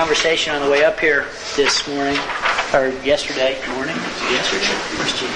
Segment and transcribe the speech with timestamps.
[0.00, 2.16] conversation on the way up here this morning,
[2.72, 3.94] or yesterday morning.
[4.32, 4.64] Yesterday?
[5.12, 5.28] Gene?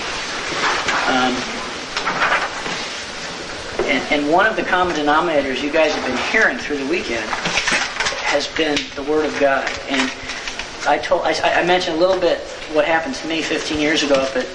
[1.04, 1.36] Um,
[3.84, 7.28] and, and one of the common denominators you guys have been hearing through the weekend
[8.24, 9.70] has been the Word of God.
[9.90, 10.10] And
[10.88, 12.38] I told, I, I mentioned a little bit
[12.72, 14.46] what happened to me 15 years ago up at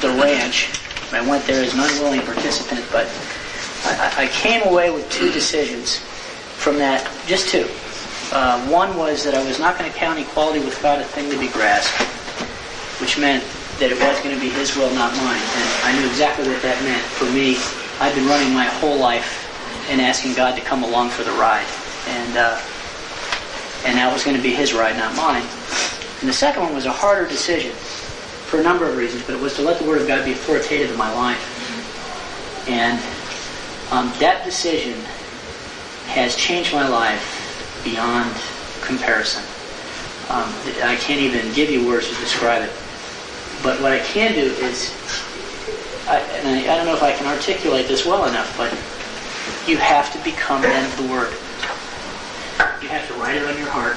[0.00, 0.70] the ranch.
[1.12, 3.06] I went there as an unwilling participant, but
[3.84, 5.98] I, I came away with two decisions
[6.56, 7.68] from that, just two.
[8.30, 11.30] Uh, one was that I was not going to count equality with God a thing
[11.30, 11.96] to be grasped,
[13.00, 13.42] which meant
[13.78, 15.40] that it was going to be His will, not mine.
[15.40, 17.00] And I knew exactly what that meant.
[17.16, 17.56] For me,
[18.00, 19.48] I've been running my whole life
[19.88, 21.64] and asking God to come along for the ride.
[22.08, 22.60] And, uh,
[23.86, 25.46] and that was going to be His ride, not mine.
[26.20, 29.40] And the second one was a harder decision for a number of reasons, but it
[29.40, 31.40] was to let the Word of God be authoritative in my life.
[32.68, 33.00] And
[33.90, 35.00] um, that decision
[36.12, 37.37] has changed my life
[37.90, 38.30] beyond
[38.82, 39.42] comparison.
[40.28, 40.48] Um,
[40.84, 42.72] I can't even give you words to describe it.
[43.62, 44.92] But what I can do is,
[46.06, 48.70] I, and I, I don't know if I can articulate this well enough, but
[49.68, 51.32] you have to become of the Word.
[52.82, 53.96] You have to write it on your heart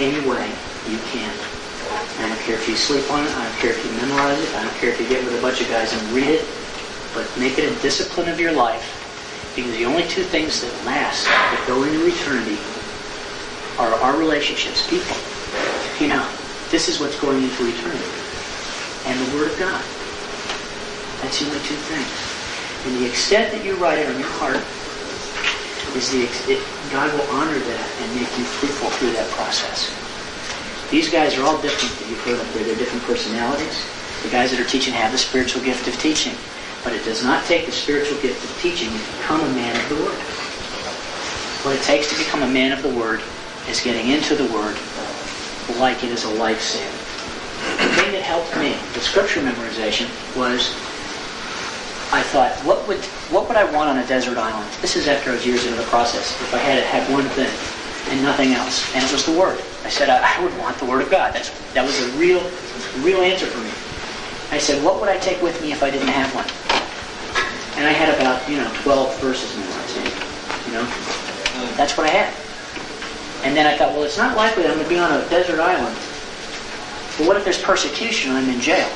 [0.00, 0.48] any way
[0.88, 1.32] you can.
[2.18, 3.30] I don't care if you sleep on it.
[3.36, 4.54] I don't care if you memorize it.
[4.54, 6.44] I don't care if you get with a bunch of guys and read it.
[7.14, 8.84] But make it a discipline of your life.
[9.54, 12.58] Because the only two things that last, that go into eternity,
[13.78, 15.16] are our relationships, people.
[16.00, 16.24] You know,
[16.70, 18.10] this is what's going into eternity.
[19.06, 19.84] And the Word of God.
[21.22, 22.12] That's the only two things.
[22.86, 24.62] And the extent that you write it on your heart
[25.96, 26.60] is the it,
[26.92, 29.92] God will honor that and make you fruitful through that process.
[30.90, 32.64] These guys are all different that you've heard up there.
[32.64, 33.84] They're different personalities.
[34.22, 36.34] The guys that are teaching have the spiritual gift of teaching.
[36.84, 39.88] But it does not take the spiritual gift of teaching to become a man of
[39.88, 40.20] the Word.
[41.66, 43.22] What it takes to become a man of the Word
[43.68, 44.76] is getting into the Word
[45.78, 46.92] like it is a lifesaver.
[47.78, 50.06] The thing that helped me with scripture memorization
[50.36, 50.70] was
[52.12, 53.02] I thought, what would
[53.34, 54.70] what would I want on a desert island?
[54.80, 56.40] This is after I was years into the process.
[56.42, 57.50] If I had have one thing
[58.14, 59.58] and nothing else, and it was the Word.
[59.84, 61.34] I said I, I would want the Word of God.
[61.34, 62.40] That's that was a real,
[63.02, 63.70] real answer for me.
[64.52, 66.46] I said, what would I take with me if I didn't have one?
[67.76, 69.96] And I had about you know 12 verses memorized.
[70.66, 70.84] You know,
[71.74, 72.45] that's what I had.
[73.46, 75.62] And then I thought, well, it's not likely I'm going to be on a desert
[75.62, 75.94] island.
[77.14, 78.90] But what if there's persecution and I'm in jail?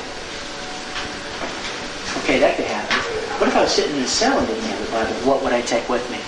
[2.26, 2.99] Okay, that could happen.
[3.38, 5.14] What if I was sitting in a cell and didn't have the Bible?
[5.23, 6.19] What would I take with me?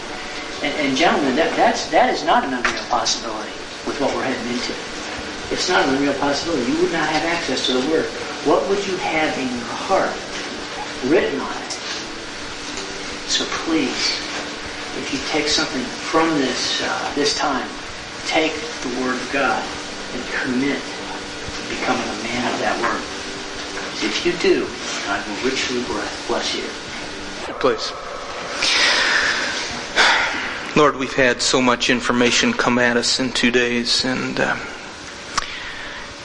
[0.63, 3.51] And, and gentlemen, that, that's, that is not an unreal possibility
[3.91, 4.71] with what we're heading into.
[5.51, 6.71] It's not an unreal possibility.
[6.71, 8.07] You would not have access to the Word.
[8.47, 10.15] What would you have in your heart
[11.11, 11.75] written on it?
[13.27, 14.15] So please,
[15.03, 17.67] if you take something from this uh, this time,
[18.27, 19.63] take the Word of God
[20.15, 23.03] and commit to becoming a man of that Word.
[24.05, 24.67] If you do,
[25.07, 25.83] God will richly
[26.27, 26.65] bless you.
[27.61, 27.93] Please.
[30.75, 34.57] Lord, we've had so much information come at us in two days, and uh,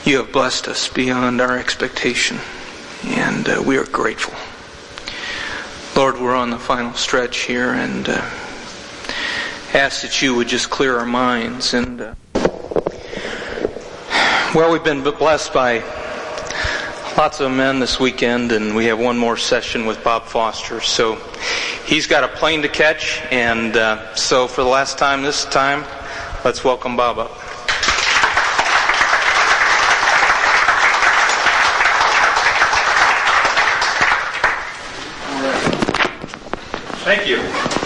[0.05, 2.39] you have blessed us beyond our expectation,
[3.05, 4.33] and uh, we are grateful.
[5.99, 8.29] Lord, we're on the final stretch here, and uh,
[9.73, 11.73] ask that you would just clear our minds.
[11.73, 12.13] And uh,
[14.55, 15.79] well, we've been blessed by
[17.17, 20.79] lots of men this weekend, and we have one more session with Bob Foster.
[20.81, 21.15] So
[21.85, 25.83] he's got a plane to catch, and uh, so for the last time this time,
[26.45, 27.31] let's welcome Bob up.
[37.03, 37.76] Thank you.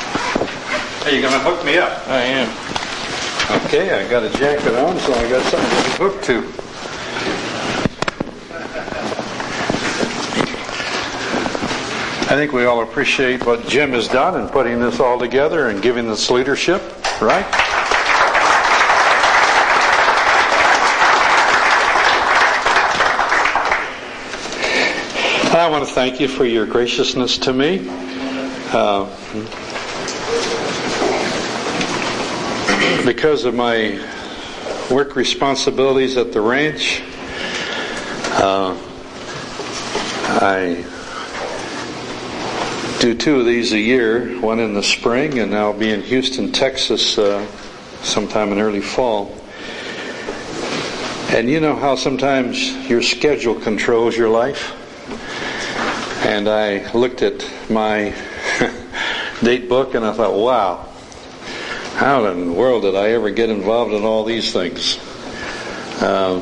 [1.12, 2.08] Hey, you gonna hook me up?
[2.08, 2.48] I am.
[3.66, 6.38] Okay, I got a jacket on, so I got something to hook to.
[12.32, 15.82] I think we all appreciate what Jim has done in putting this all together and
[15.82, 16.82] giving this leadership,
[17.20, 17.46] right?
[25.54, 27.86] I want to thank you for your graciousness to me.
[28.72, 29.10] Uh,
[33.06, 34.00] because of my
[34.90, 37.02] work responsibilities at the ranch,
[38.42, 38.78] uh,
[40.42, 40.86] I
[43.00, 46.52] do two of these a year, one in the spring, and I'll be in Houston,
[46.52, 47.46] Texas uh,
[48.04, 49.36] sometime in early fall.
[51.30, 54.78] And you know how sometimes your schedule controls your life?
[56.26, 58.14] And I looked at my
[59.42, 60.91] date book and I thought, wow,
[61.96, 64.98] how in the world did I ever get involved in all these things?
[66.02, 66.42] Uh,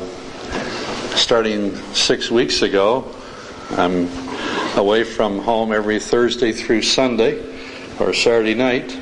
[1.14, 3.14] starting six weeks ago,
[3.70, 4.08] I'm
[4.76, 7.44] away from home every Thursday through Sunday
[7.98, 8.96] or Saturday night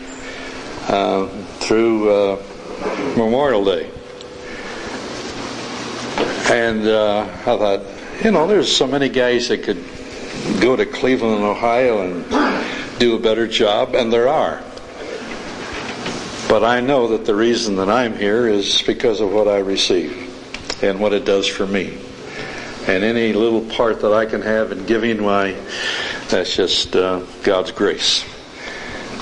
[0.89, 1.29] uh,
[1.61, 2.43] through uh,
[3.17, 3.91] Memorial Day.
[6.51, 7.83] And uh, I thought,
[8.25, 9.85] you know, there's so many guys that could
[10.61, 14.63] go to Cleveland, Ohio and do a better job, and there are.
[16.49, 20.83] But I know that the reason that I'm here is because of what I receive
[20.83, 21.99] and what it does for me.
[22.87, 25.55] And any little part that I can have in giving my,
[26.29, 28.25] that's just uh, God's grace.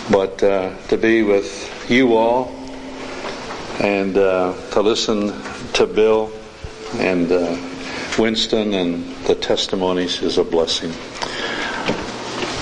[0.09, 2.55] But uh, to be with you all
[3.81, 5.35] and uh, to listen
[5.73, 6.31] to Bill
[6.95, 7.57] and uh,
[8.21, 10.93] Winston and the testimonies is a blessing.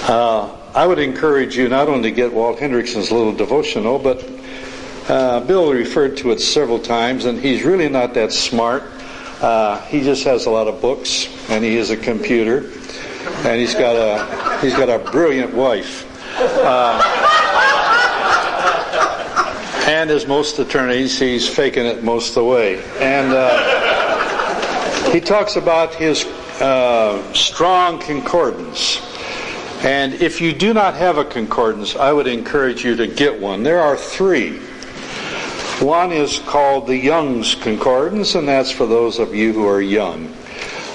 [0.09, 4.34] Uh, I would encourage you not only to get Walt Henrichsen's little devotional, but
[5.09, 8.83] uh, Bill referred to it several times, and he's really not that smart.
[9.41, 12.59] Uh, he just has a lot of books, and he is a computer,
[13.45, 16.11] and he's got a he's got a brilliant wife.
[16.41, 17.01] Uh,
[19.87, 22.83] and as most attorneys, he's faking it most of the way.
[23.01, 26.25] And uh, he talks about his
[26.61, 29.03] uh, strong concordance.
[29.85, 33.63] And if you do not have a concordance, I would encourage you to get one.
[33.63, 34.61] There are three.
[35.81, 40.29] One is called the Young's Concordance, and that's for those of you who are young.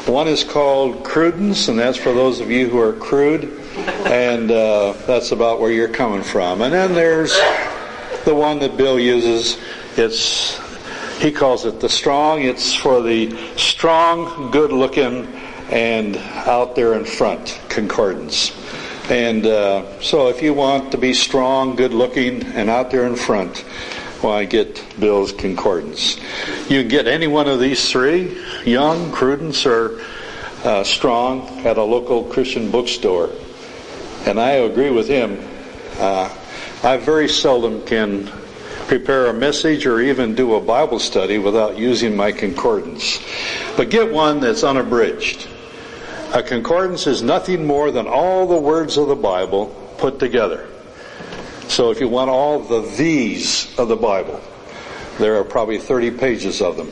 [0.05, 3.59] One is called Cruden's, and that's for those of you who are crude,
[4.05, 6.61] and uh, that's about where you're coming from.
[6.61, 7.37] And then there's
[8.23, 9.59] the one that Bill uses.
[9.97, 10.57] It's
[11.19, 12.41] he calls it the strong.
[12.41, 15.27] It's for the strong, good-looking,
[15.69, 18.55] and out there in front concordance.
[19.09, 23.65] And uh, so, if you want to be strong, good-looking, and out there in front,
[24.21, 26.17] why get Bill's concordance?
[26.69, 30.01] You can get any one of these three, Young, Cruden's, or
[30.63, 33.29] uh, Strong, at a local Christian bookstore.
[34.25, 35.39] And I agree with him.
[35.97, 36.33] Uh,
[36.83, 38.29] I very seldom can
[38.87, 43.19] prepare a message or even do a Bible study without using my concordance.
[43.77, 45.47] But get one that's unabridged.
[46.33, 50.67] A concordance is nothing more than all the words of the Bible put together.
[51.69, 54.41] So if you want all the these of the Bible,
[55.19, 56.91] there are probably 30 pages of them.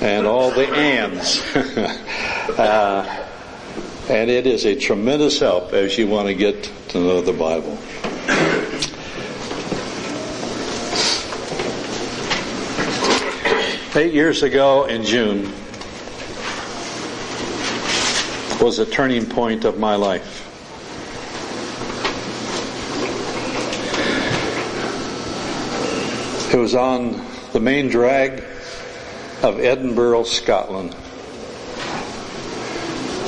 [0.00, 1.42] And all the ands.
[2.58, 3.26] uh,
[4.08, 7.78] and it is a tremendous help as you want to get to know the Bible.
[13.94, 15.52] Eight years ago in June
[18.62, 20.47] was a turning point of my life.
[26.58, 28.42] Was on the main drag
[29.44, 30.92] of Edinburgh, Scotland,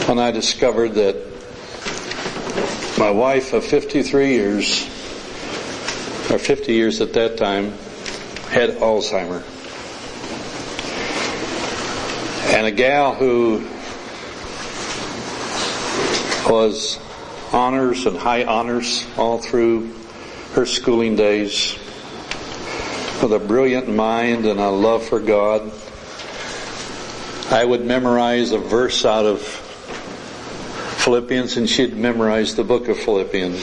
[0.07, 1.15] when I discovered that
[2.99, 4.83] my wife of 53 years,
[6.29, 7.71] or 50 years at that time,
[8.49, 9.45] had Alzheimer.
[12.53, 13.65] And a gal who
[16.53, 16.99] was
[17.53, 19.95] honors and high honors all through
[20.55, 21.79] her schooling days
[23.23, 25.71] with a brilliant mind and a love for God.
[27.51, 29.43] I would memorize a verse out of
[31.01, 33.63] Philippians and she'd memorize the book of Philippians.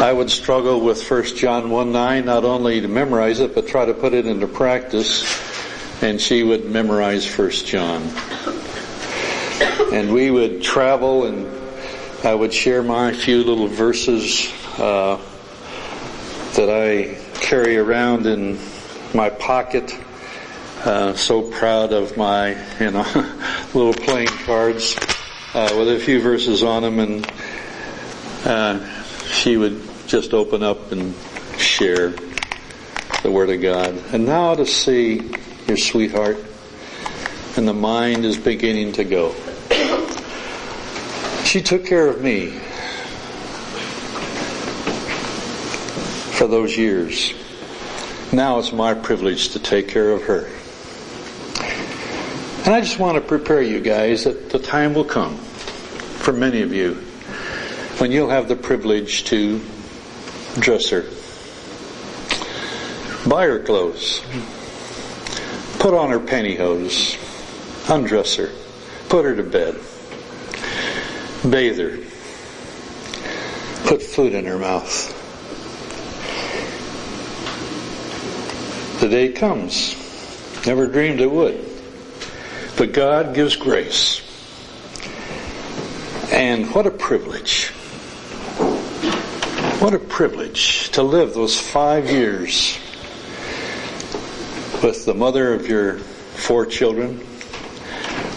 [0.00, 3.86] I would struggle with 1 John 1 9, not only to memorize it, but try
[3.86, 5.24] to put it into practice.
[6.02, 8.02] And she would memorize 1 John.
[9.92, 11.46] And we would travel and
[12.24, 15.20] I would share my few little verses uh,
[16.54, 18.58] that I carry around in
[19.12, 19.92] my pocket.
[20.84, 23.02] Uh, so proud of my, you know,
[23.74, 24.96] little playing cards
[25.54, 27.32] uh, with a few verses on them, and
[28.44, 31.14] uh, she would just open up and
[31.58, 32.14] share
[33.22, 33.94] the Word of God.
[34.12, 35.30] And now to see
[35.66, 36.38] your sweetheart,
[37.56, 39.34] and the mind is beginning to go.
[41.44, 42.58] She took care of me
[46.42, 47.34] for those years.
[48.32, 50.50] Now it's my privilege to take care of her.
[52.64, 56.62] And I just want to prepare you guys that the time will come for many
[56.62, 56.94] of you
[57.98, 59.60] when you'll have the privilege to
[60.58, 61.02] dress her,
[63.30, 64.20] buy her clothes,
[65.78, 67.18] put on her pantyhose,
[67.88, 68.50] undress her,
[69.08, 69.74] put her to bed,
[71.48, 71.98] bathe her,
[73.86, 75.20] put food in her mouth.
[79.02, 79.96] The day comes.
[80.64, 81.58] Never dreamed it would.
[82.78, 84.22] But God gives grace.
[86.32, 87.70] And what a privilege.
[89.80, 92.78] What a privilege to live those five years
[94.84, 97.26] with the mother of your four children,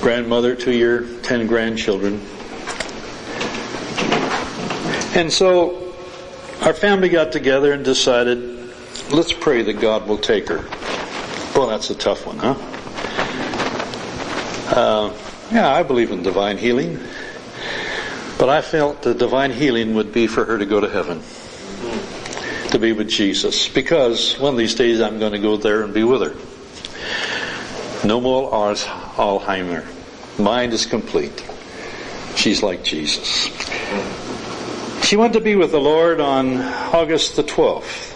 [0.02, 2.14] grandmother to your ten grandchildren.
[5.14, 5.94] And so
[6.64, 8.55] our family got together and decided,
[9.12, 10.66] let's pray that God will take her.
[11.56, 12.56] Well, that's a tough one, huh?
[14.76, 15.14] Uh,
[15.52, 17.00] yeah, I believe in divine healing.
[18.38, 21.22] But I felt the divine healing would be for her to go to heaven.
[22.72, 23.70] To be with Jesus.
[23.70, 26.36] Because one of these days I'm going to go there and be with her.
[28.06, 29.86] No more Alzheimer.
[30.38, 31.46] Mind is complete.
[32.36, 33.48] She's like Jesus.
[35.06, 38.15] She went to be with the Lord on August the 12th,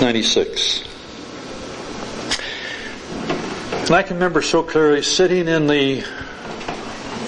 [0.00, 0.84] 96.
[3.86, 6.04] And I can remember so clearly sitting in the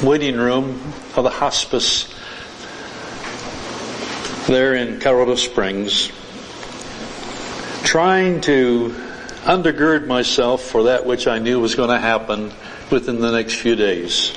[0.02, 0.80] waiting room
[1.16, 2.12] of the hospice
[4.46, 6.10] there in Colorado Springs,
[7.82, 8.94] trying to
[9.44, 12.52] undergird myself for that which I knew was going to happen
[12.90, 14.34] within the next few days.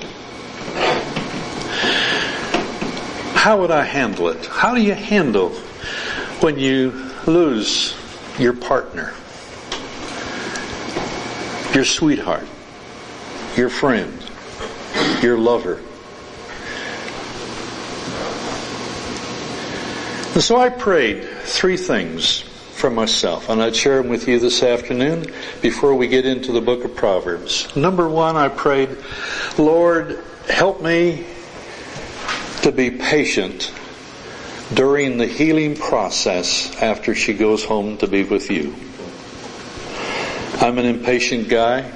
[3.33, 4.45] How would I handle it?
[4.45, 5.50] How do you handle
[6.41, 6.91] when you
[7.25, 7.95] lose
[8.39, 9.13] your partner,
[11.75, 12.48] your sweetheart,
[13.55, 14.19] your friend?
[15.22, 15.81] your lover.
[20.34, 24.63] And so I prayed three things for myself, and I'd share them with you this
[24.63, 25.25] afternoon
[25.62, 27.75] before we get into the book of Proverbs.
[27.75, 28.96] Number one, I prayed,
[29.58, 31.25] Lord, help me
[32.62, 33.74] to be patient
[34.73, 38.75] during the healing process after she goes home to be with you.
[40.61, 41.91] I'm an impatient guy.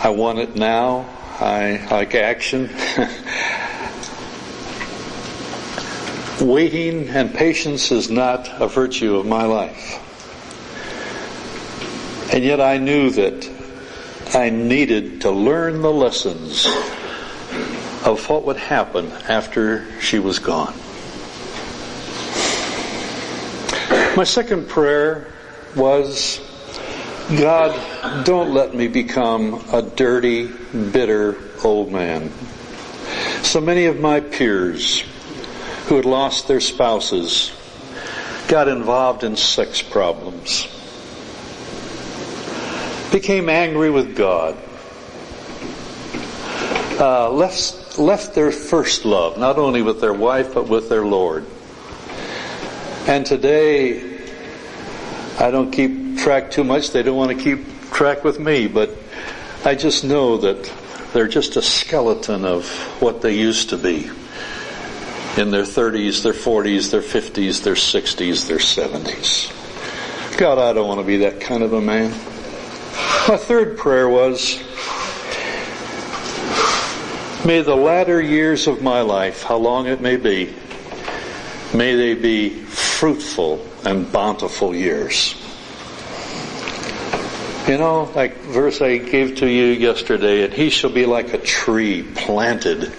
[0.00, 1.06] I want it now.
[1.40, 2.70] I like action.
[6.40, 10.04] Waiting and patience is not a virtue of my life.
[12.32, 13.50] And yet I knew that
[14.34, 16.66] I needed to learn the lessons
[18.04, 20.74] of what would happen after she was gone.
[24.18, 25.28] My second prayer
[25.76, 26.40] was
[27.38, 32.32] God, don't let me become a dirty, bitter old man.
[33.44, 35.04] So many of my peers
[35.86, 37.52] who had lost their spouses
[38.48, 40.66] got involved in sex problems,
[43.12, 44.56] became angry with God,
[46.98, 51.46] uh, left, left their first love, not only with their wife, but with their Lord.
[53.08, 54.02] And today,
[55.38, 56.90] I don't keep track too much.
[56.90, 58.90] They don't want to keep track with me, but
[59.64, 60.70] I just know that
[61.14, 62.68] they're just a skeleton of
[63.00, 64.10] what they used to be
[65.38, 70.36] in their 30s, their 40s, their 50s, their 60s, their 70s.
[70.36, 72.10] God, I don't want to be that kind of a man.
[73.26, 74.58] My third prayer was,
[77.46, 80.54] may the latter years of my life, how long it may be,
[81.72, 82.67] may they be
[82.98, 85.36] fruitful and bountiful years.
[87.68, 91.38] You know, like verse I gave to you yesterday, and he shall be like a
[91.38, 92.92] tree planted,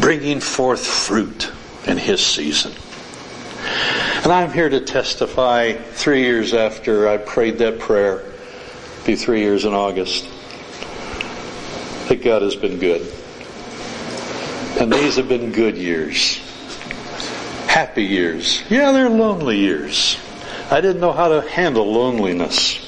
[0.00, 1.52] bringing forth fruit
[1.86, 2.72] in his season.
[4.22, 8.24] And I'm here to testify three years after I prayed that prayer,
[9.04, 10.26] be three years in August,
[12.08, 13.02] that God has been good.
[14.80, 16.40] And these have been good years.
[17.78, 18.62] Happy years.
[18.68, 20.18] Yeah, they're lonely years.
[20.68, 22.84] I didn't know how to handle loneliness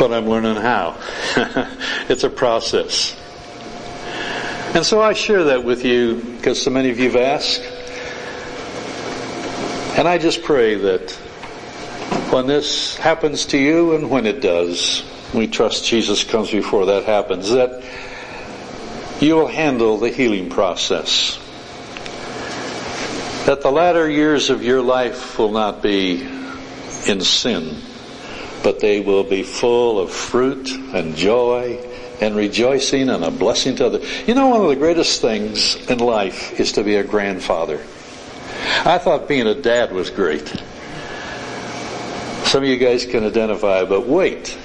[0.00, 0.96] but I'm learning how.
[2.08, 3.14] it's a process.
[4.74, 7.60] And so I share that with you because so many of you have asked.
[9.98, 11.10] And I just pray that
[12.32, 15.04] when this happens to you and when it does,
[15.34, 17.84] we trust Jesus comes before that happens, that
[19.20, 21.38] you will handle the healing process.
[23.46, 26.22] That the latter years of your life will not be
[27.06, 27.80] in sin
[28.62, 31.78] but they will be full of fruit and joy
[32.20, 34.28] and rejoicing and a blessing to others.
[34.28, 37.80] You know, one of the greatest things in life is to be a grandfather.
[38.84, 40.46] I thought being a dad was great.
[42.44, 44.58] Some of you guys can identify, but wait.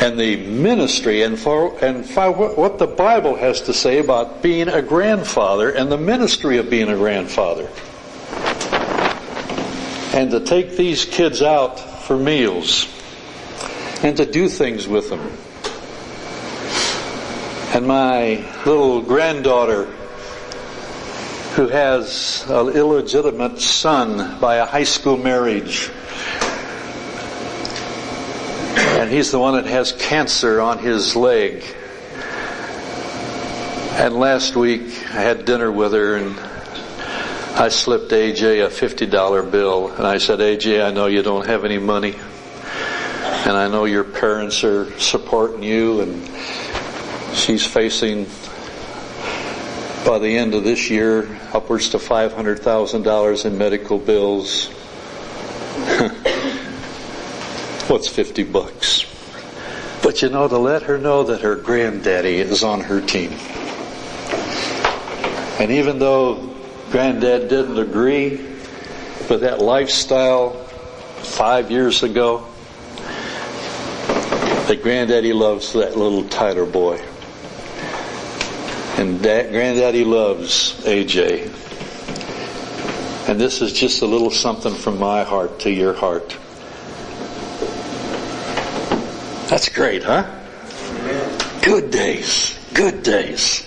[0.00, 4.68] And the ministry and for, and for what the Bible has to say about being
[4.68, 7.68] a grandfather and the ministry of being a grandfather.
[10.14, 12.86] And to take these kids out for meals
[14.02, 15.20] and to do things with them.
[17.74, 19.86] And my little granddaughter,
[21.54, 25.90] who has an illegitimate son by a high school marriage,
[28.76, 31.62] and he's the one that has cancer on his leg.
[33.94, 36.40] And last week I had dinner with her and
[37.58, 41.66] I slipped AJ a $50 bill and I said, AJ, I know you don't have
[41.66, 46.26] any money and I know your parents are supporting you and
[47.36, 48.24] she's facing
[50.06, 54.70] by the end of this year upwards to $500,000 in medical bills.
[57.92, 59.04] What's 50 bucks?
[60.02, 63.32] But you know, to let her know that her granddaddy is on her team.
[65.60, 66.36] And even though
[66.90, 68.38] granddad didn't agree
[69.28, 70.54] with that lifestyle
[71.20, 72.46] five years ago,
[74.68, 76.96] that granddaddy loves that little Tyler boy.
[78.96, 81.48] And dad, granddaddy loves AJ.
[83.28, 86.38] And this is just a little something from my heart to your heart.
[89.52, 90.24] That's great, huh?
[91.60, 92.58] Good days.
[92.72, 93.62] Good days.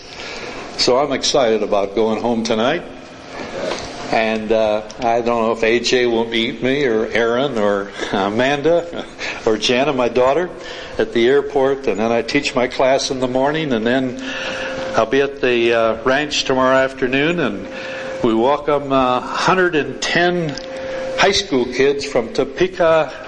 [0.79, 2.81] So I'm excited about going home tonight.
[4.11, 9.05] And uh, I don't know if AJ will meet me or Aaron or Amanda
[9.45, 10.49] or Jana, my daughter,
[10.97, 11.85] at the airport.
[11.85, 13.71] And then I teach my class in the morning.
[13.71, 14.17] And then
[14.97, 17.39] I'll be at the uh, ranch tomorrow afternoon.
[17.39, 20.49] And we welcome uh, 110
[21.19, 23.24] high school kids from Topeka,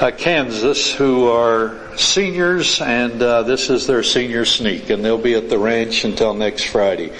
[0.00, 5.34] uh, Kansas who are seniors and uh, this is their senior sneak and they'll be
[5.34, 7.12] at the ranch until next Friday.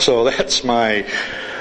[0.00, 1.06] So that's my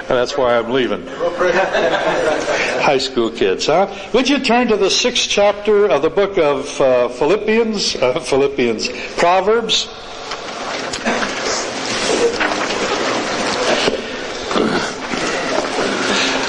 [0.07, 1.05] that's why I'm leaving.
[1.07, 3.93] High school kids, huh?
[4.13, 8.89] Would you turn to the sixth chapter of the book of uh, Philippians, uh, Philippians,
[9.17, 9.87] Proverbs?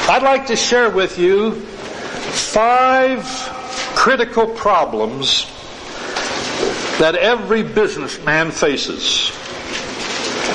[0.09, 3.25] I'd like to share with you five
[4.07, 5.47] critical problems
[7.01, 9.33] that every businessman faces.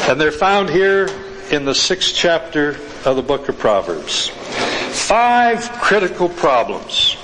[0.07, 1.09] And they're found here
[1.51, 4.29] in the sixth chapter of the book of Proverbs.
[4.29, 7.17] Five critical problems.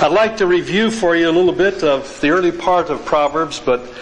[0.00, 3.58] I'd like to review for you a little bit of the early part of Proverbs,
[3.58, 3.92] but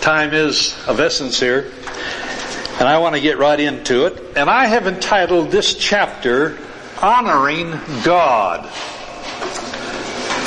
[0.00, 1.72] time is of essence here.
[2.78, 4.36] And I want to get right into it.
[4.36, 6.56] And I have entitled this chapter,
[7.02, 7.72] Honoring
[8.04, 8.72] God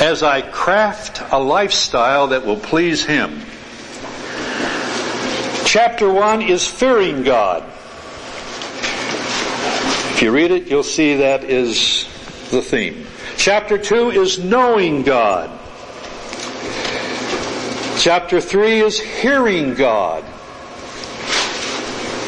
[0.02, 3.40] as I craft a lifestyle that will please Him.
[5.64, 7.62] Chapter 1 is fearing God.
[10.12, 12.02] If you read it, you'll see that is
[12.50, 13.06] the theme.
[13.36, 15.48] Chapter 2 is knowing God.
[17.96, 20.24] Chapter 3 is hearing God.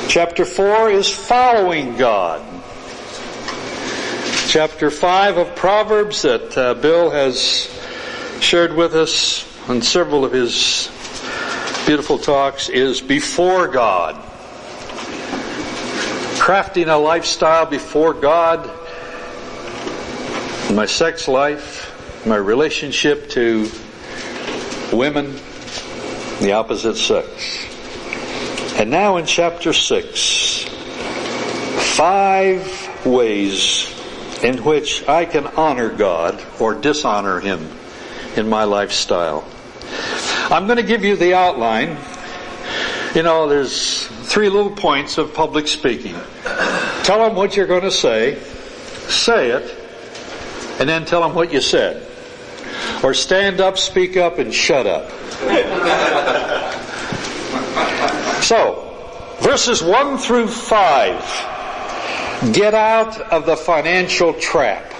[0.08, 2.53] Chapter 4 is following God.
[4.54, 7.68] Chapter 5 of Proverbs that uh, Bill has
[8.40, 10.88] shared with us on several of his
[11.86, 14.14] beautiful talks is before God.
[16.38, 18.64] Crafting a lifestyle before God,
[20.72, 23.68] my sex life, my relationship to
[24.92, 25.32] women,
[26.38, 27.28] the opposite sex.
[28.78, 30.64] And now in chapter 6,
[31.96, 33.93] five ways
[34.42, 37.70] in which I can honor God or dishonor Him
[38.36, 39.44] in my lifestyle.
[40.50, 41.96] I'm going to give you the outline.
[43.14, 46.16] You know, there's three little points of public speaking.
[47.04, 48.40] Tell them what you're going to say,
[49.08, 49.78] say it,
[50.80, 52.10] and then tell them what you said.
[53.02, 55.10] Or stand up, speak up, and shut up.
[58.42, 61.53] so, verses 1 through 5.
[62.52, 64.90] Get out of the financial trap.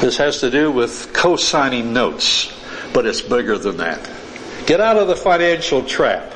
[0.00, 2.50] This has to do with co-signing notes,
[2.94, 4.10] but it's bigger than that.
[4.66, 6.32] Get out of the financial trap.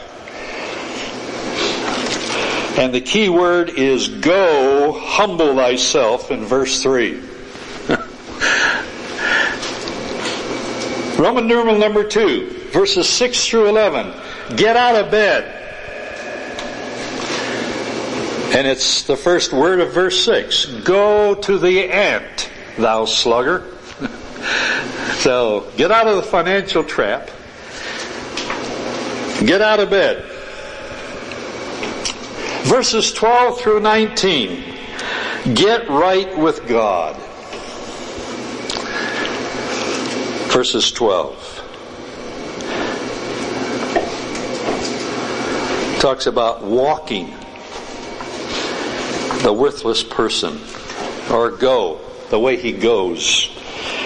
[2.77, 7.15] And the key word is go humble thyself in verse 3.
[11.19, 14.13] Roman numeral number 2, verses 6 through 11.
[14.57, 15.63] Get out of bed.
[18.55, 20.67] And it's the first word of verse 6.
[20.85, 23.65] Go to the ant thou slugger.
[25.17, 27.31] so get out of the financial trap.
[29.45, 30.25] Get out of bed.
[32.65, 34.65] Verses 12 through 19.
[35.55, 37.17] Get right with God.
[40.53, 41.44] Verses 12.
[46.05, 47.31] Talks about walking.
[49.41, 50.61] The worthless person.
[51.31, 51.99] Or go.
[52.29, 53.49] The way he goes.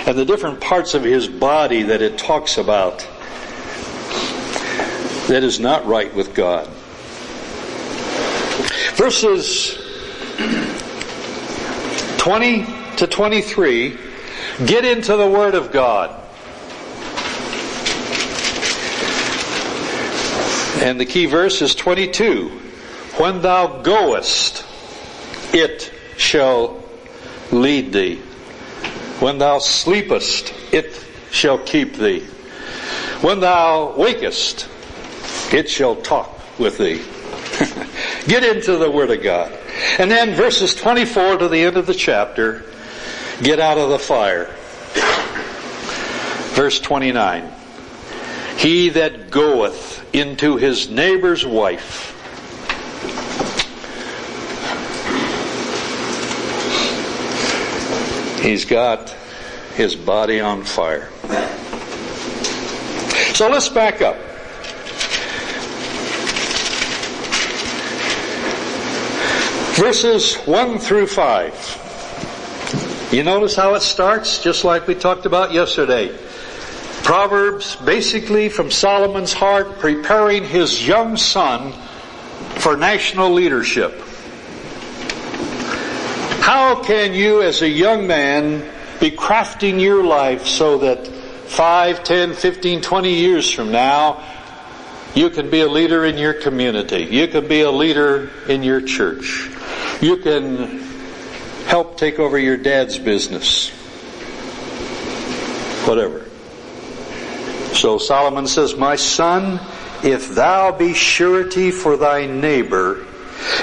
[0.07, 3.01] And the different parts of his body that it talks about
[5.27, 6.69] that is not right with God.
[8.95, 9.77] Verses
[12.19, 12.65] 20
[12.99, 13.99] to 23
[14.67, 16.28] get into the Word of God.
[20.81, 22.49] And the key verse is 22.
[23.17, 24.65] When thou goest,
[25.53, 26.83] it shall
[27.51, 28.17] lead thee.
[29.21, 32.21] When thou sleepest, it shall keep thee.
[33.21, 34.69] When thou wakest,
[35.53, 37.03] it shall talk with thee.
[38.29, 39.53] Get into the Word of God.
[39.99, 42.65] And then verses 24 to the end of the chapter,
[43.43, 44.55] get out of the fire.
[46.55, 47.51] Verse 29.
[48.57, 52.15] He that goeth into his neighbor's wife.
[58.43, 59.11] He's got
[59.75, 61.09] his body on fire.
[63.35, 64.17] So let's back up.
[69.77, 73.11] Verses 1 through 5.
[73.13, 74.43] You notice how it starts?
[74.43, 76.28] Just like we talked about yesterday.
[77.09, 81.73] Proverbs basically from Solomon's heart preparing his young son
[82.59, 83.99] for national leadership.
[86.43, 88.61] How can you as a young man
[89.01, 94.23] be crafting your life so that 5, 10, 15, 20 years from now,
[95.15, 97.05] you can be a leader in your community.
[97.05, 99.49] You can be a leader in your church.
[100.03, 100.81] You can
[101.69, 103.71] help take over your dad's business.
[105.89, 106.28] Whatever.
[107.79, 109.61] So Solomon says, My son,
[110.03, 113.07] if thou be surety for thy neighbor,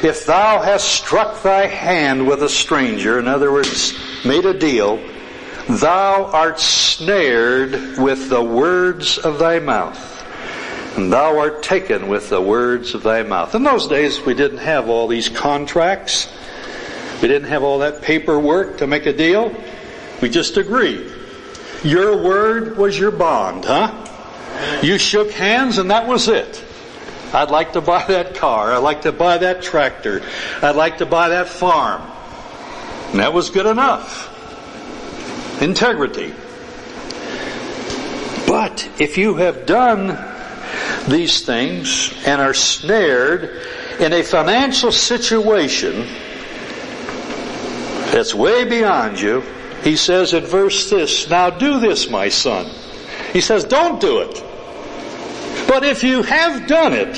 [0.01, 5.06] if thou hast struck thy hand with a stranger, in other words, made a deal,
[5.67, 10.13] thou art snared with the words of thy mouth.
[10.95, 13.54] And thou art taken with the words of thy mouth.
[13.54, 16.34] In those days, we didn't have all these contracts.
[17.21, 19.54] We didn't have all that paperwork to make a deal.
[20.21, 21.12] We just agreed.
[21.84, 24.05] Your word was your bond, huh?
[24.82, 26.63] You shook hands and that was it.
[27.34, 28.72] I'd like to buy that car.
[28.72, 30.22] I'd like to buy that tractor.
[30.62, 32.02] I'd like to buy that farm.
[33.12, 34.32] And that was good enough.
[35.62, 36.34] Integrity.
[38.48, 40.18] But if you have done
[41.10, 43.62] these things and are snared
[44.00, 46.08] in a financial situation
[48.12, 49.41] that's way beyond you,
[49.84, 52.70] he says in verse this, now do this, my son.
[53.36, 54.41] He says, don't do it.
[55.67, 57.15] But if you have done it,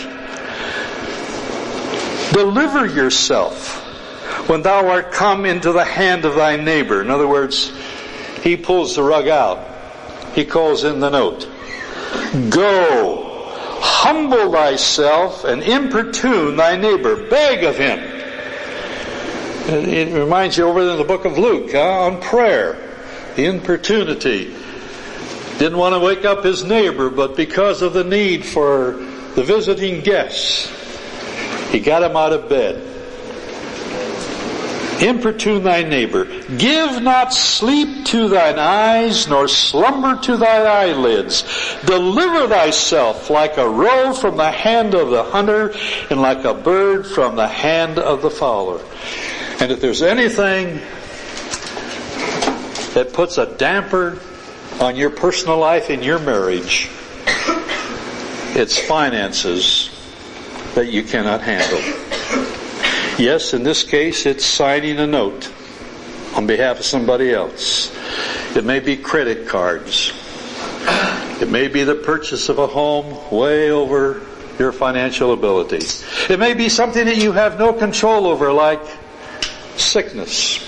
[2.34, 3.84] deliver yourself
[4.50, 7.04] when thou art come into the hand of thy neighbor.
[7.04, 7.72] In other words,
[8.42, 9.64] he pulls the rug out.
[10.34, 11.48] He calls in the note.
[12.50, 17.30] Go humble thyself and importune thy neighbor.
[17.30, 18.00] Beg of him.
[19.70, 22.76] It reminds you over in the book of Luke huh, on prayer.
[23.36, 24.56] The importunity.
[25.60, 28.92] Didn't want to wake up his neighbor, but because of the need for
[29.34, 30.72] the visiting guests,
[31.72, 32.84] he got him out of bed.
[35.02, 36.26] Importune thy neighbor.
[36.58, 41.44] Give not sleep to thine eyes, nor slumber to thy eyelids.
[41.86, 45.74] Deliver thyself like a roe from the hand of the hunter,
[46.10, 48.82] and like a bird from the hand of the fowler.
[49.60, 50.82] And if there's anything
[52.94, 54.20] that puts a damper
[54.80, 56.90] on your personal life in your marriage,
[58.56, 59.90] it's finances
[60.76, 61.80] that you cannot handle.
[63.18, 65.52] Yes, in this case, it's signing a note
[66.36, 67.92] on behalf of somebody else.
[68.56, 70.14] It may be credit cards.
[71.42, 74.22] It may be the purchase of a home way over
[74.60, 75.86] your financial ability.
[76.32, 78.82] It may be something that you have no control over, like
[79.76, 80.60] sickness.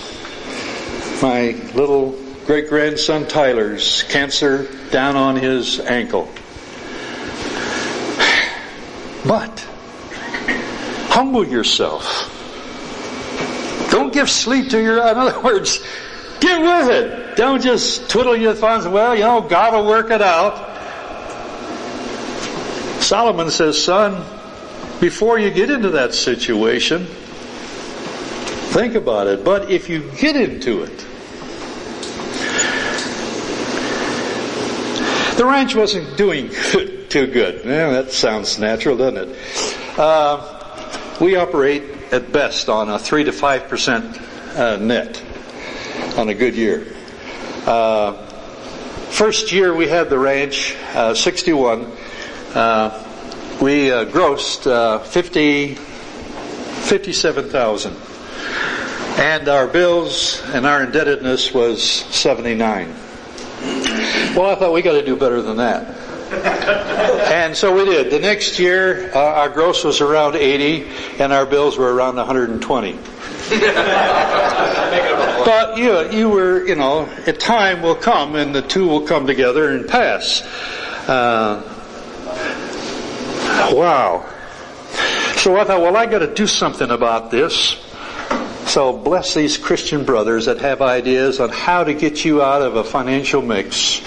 [1.22, 2.16] My little
[2.50, 6.28] great grandson Tyler's cancer down on his ankle.
[9.24, 9.60] But
[11.10, 12.26] humble yourself.
[13.92, 15.78] Don't give sleep to your, in other words,
[16.40, 17.36] get with it.
[17.36, 20.58] Don't just twiddle your thumbs, well, you know, God will work it out.
[23.00, 24.24] Solomon says, son,
[24.98, 27.06] before you get into that situation,
[28.70, 29.44] Think about it.
[29.44, 31.04] But if you get into it,
[35.40, 36.50] the ranch wasn't doing
[37.08, 37.64] too good.
[37.64, 39.98] Yeah, that sounds natural, doesn't it?
[39.98, 45.22] Uh, we operate at best on a 3 to 5% uh, net
[46.18, 46.86] on a good year.
[47.64, 48.22] Uh,
[49.08, 51.90] first year we had the ranch, uh, 61,
[52.54, 57.96] uh, we uh, grossed uh, 50, 57,000.
[59.18, 62.94] And our bills and our indebtedness was 79.
[64.36, 65.96] Well, I thought we got to do better than that.
[67.32, 68.10] and so we did.
[68.10, 70.86] The next year, uh, our gross was around 80,
[71.18, 72.92] and our bills were around 120.
[75.44, 79.26] but you, you were, you know, a time will come, and the two will come
[79.26, 80.42] together and pass.
[81.08, 81.60] Uh,
[83.72, 84.24] wow.
[85.38, 87.76] So I thought, well, I got to do something about this.
[88.66, 92.76] So bless these Christian brothers that have ideas on how to get you out of
[92.76, 94.00] a financial mix.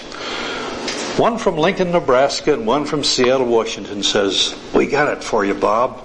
[1.18, 5.54] One from Lincoln, Nebraska, and one from Seattle, Washington says, We got it for you,
[5.54, 6.04] Bob.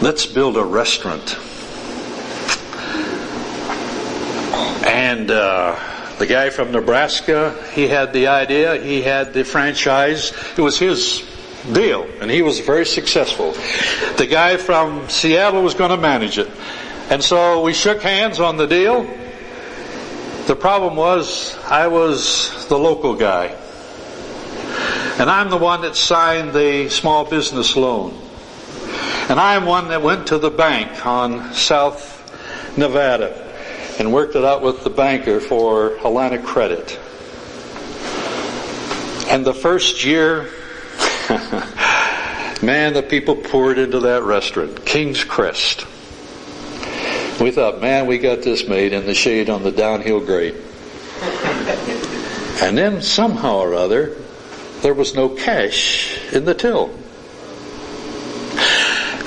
[0.00, 1.36] Let's build a restaurant.
[4.86, 5.76] And uh,
[6.20, 10.32] the guy from Nebraska, he had the idea, he had the franchise.
[10.56, 11.24] It was his
[11.72, 13.50] deal, and he was very successful.
[14.16, 16.48] The guy from Seattle was going to manage it.
[17.10, 19.08] And so we shook hands on the deal.
[20.46, 23.46] The problem was I was the local guy.
[25.18, 28.16] And I'm the one that signed the small business loan.
[29.28, 33.34] And I'm one that went to the bank on South Nevada
[33.98, 36.96] and worked it out with the banker for a line of credit.
[39.28, 40.42] And the first year,
[42.62, 45.86] man, the people poured into that restaurant, King's Crest.
[47.40, 50.54] We thought, man, we got this made in the shade on the downhill grade.
[52.62, 54.16] And then somehow or other,
[54.80, 56.98] there was no cash in the till.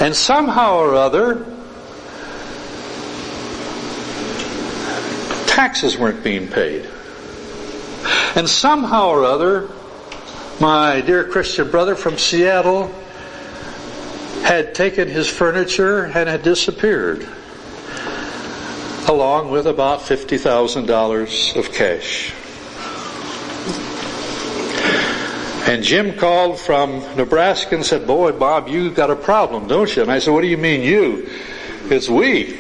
[0.02, 1.46] And somehow or other,
[5.46, 6.88] taxes weren't being paid.
[8.36, 9.70] And somehow or other,
[10.60, 12.88] my dear Christian brother from Seattle
[14.44, 17.28] had taken his furniture and had disappeared,
[19.10, 22.32] along with about $50,000 of cash.
[25.68, 30.04] And Jim called from Nebraska and said, Boy, Bob, you've got a problem, don't you?
[30.04, 31.28] And I said, What do you mean, you?
[31.90, 32.60] It's we.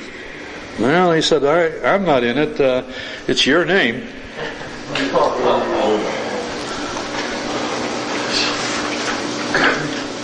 [0.79, 2.59] Well, he said, I, am not in it.
[2.59, 2.83] Uh,
[3.27, 4.07] it's your name.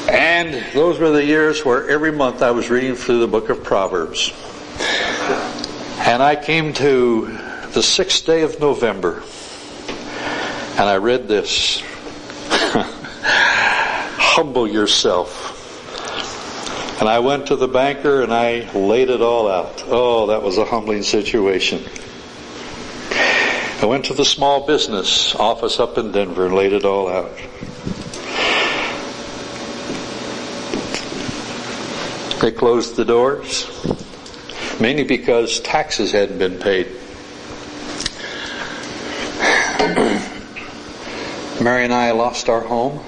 [0.10, 3.64] And those were the years where every month I was reading through the book of
[3.64, 4.32] Proverbs.
[6.15, 7.25] And I came to
[7.73, 9.21] the sixth day of November,
[10.78, 11.82] and I read this
[14.17, 15.51] Humble yourself
[17.01, 19.84] and I went to the banker and I laid it all out.
[19.88, 21.84] Oh, that was a humbling situation.
[23.82, 27.36] I went to the small business office up in Denver and laid it all out.
[32.39, 33.65] They closed the doors,
[34.80, 36.86] mainly because taxes hadn't been paid.
[41.62, 43.00] Mary and I lost our home.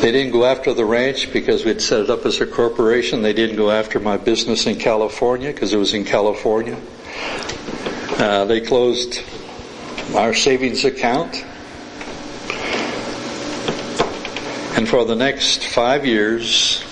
[0.00, 3.22] They didn't go after the ranch because we'd set it up as a corporation.
[3.22, 6.80] They didn't go after my business in California because it was in California.
[8.18, 9.20] Uh, they closed
[10.14, 11.44] our savings account.
[14.76, 16.82] And for the next five years,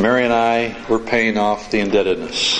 [0.00, 2.58] Mary and I were paying off the indebtedness.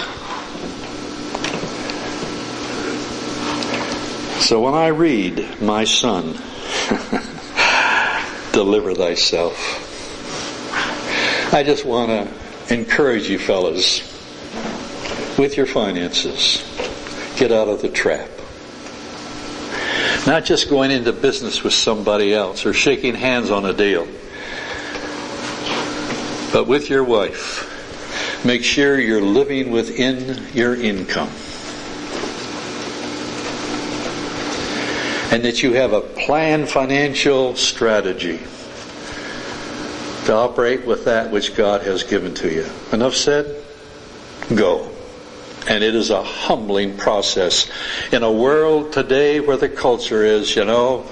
[4.44, 6.32] So when I read, my son,
[8.52, 9.54] deliver thyself.
[11.54, 14.00] I just want to encourage you fellas
[15.38, 16.64] with your finances.
[17.36, 18.28] Get out of the trap.
[20.26, 24.08] Not just going into business with somebody else or shaking hands on a deal,
[26.52, 27.74] but with your wife.
[28.44, 31.30] Make sure you're living within your income.
[35.30, 38.40] and that you have a planned financial strategy
[40.24, 42.66] to operate with that which God has given to you.
[42.92, 43.64] Enough said?
[44.54, 44.90] Go.
[45.68, 47.70] And it is a humbling process
[48.10, 51.04] in a world today where the culture is, you know,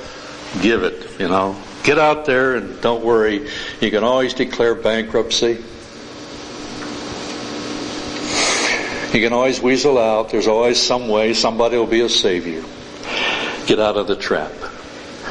[0.62, 1.55] give it, you know.
[1.87, 3.49] Get out there and don't worry.
[3.81, 5.62] You can always declare bankruptcy.
[9.16, 10.31] You can always weasel out.
[10.31, 11.33] There's always some way.
[11.33, 12.64] Somebody will be a savior.
[13.66, 14.51] Get out of the trap.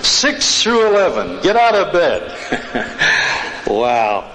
[0.01, 1.41] 6 through 11.
[1.43, 3.67] Get out of bed.
[3.67, 4.31] wow.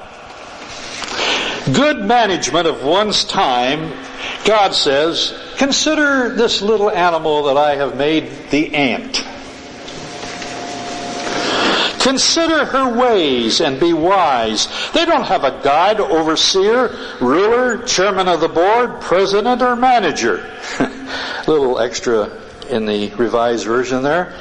[1.72, 3.94] Good management of one's time,
[4.44, 9.19] God says, consider this little animal that I have made, the ant.
[12.00, 14.68] Consider her ways and be wise.
[14.92, 20.50] They don't have a guide, overseer, ruler, chairman of the board, president, or manager.
[20.78, 22.30] A little extra
[22.70, 24.34] in the revised version there.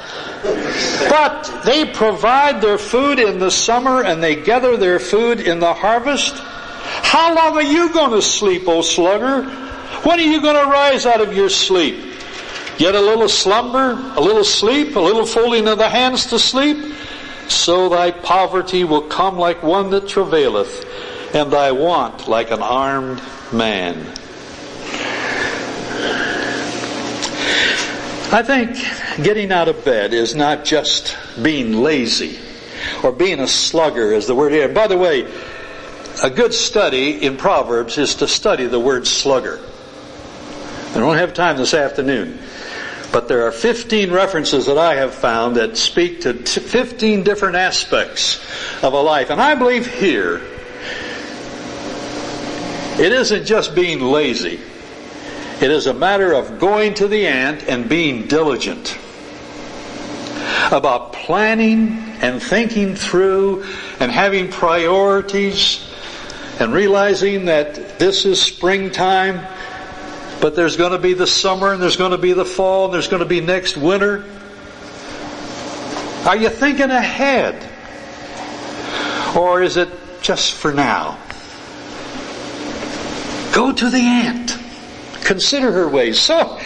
[1.10, 5.74] But they provide their food in the summer and they gather their food in the
[5.74, 6.34] harvest.
[6.36, 9.44] How long are you going to sleep, O slugger?
[10.04, 12.06] When are you going to rise out of your sleep?
[12.78, 16.94] Yet a little slumber, a little sleep, a little folding of the hands to sleep?
[17.50, 23.20] So thy poverty will come like one that travaileth, and thy want like an armed
[23.52, 23.98] man.
[28.32, 28.76] I think
[29.24, 32.38] getting out of bed is not just being lazy
[33.02, 34.68] or being a slugger, as the word here.
[34.68, 35.28] By the way,
[36.22, 39.58] a good study in Proverbs is to study the word slugger.
[40.90, 42.38] I don't have time this afternoon.
[43.12, 48.40] But there are 15 references that I have found that speak to 15 different aspects
[48.82, 49.30] of a life.
[49.30, 50.40] And I believe here,
[53.00, 54.60] it isn't just being lazy.
[55.60, 58.96] It is a matter of going to the ant and being diligent
[60.70, 63.64] about planning and thinking through
[63.98, 65.86] and having priorities
[66.60, 69.46] and realizing that this is springtime
[70.40, 72.94] but there's going to be the summer and there's going to be the fall and
[72.94, 74.24] there's going to be next winter.
[76.26, 77.66] Are you thinking ahead?
[79.36, 79.88] Or is it
[80.22, 81.18] just for now?
[83.52, 84.56] Go to the ant.
[85.24, 86.18] Consider her ways.
[86.18, 86.58] So,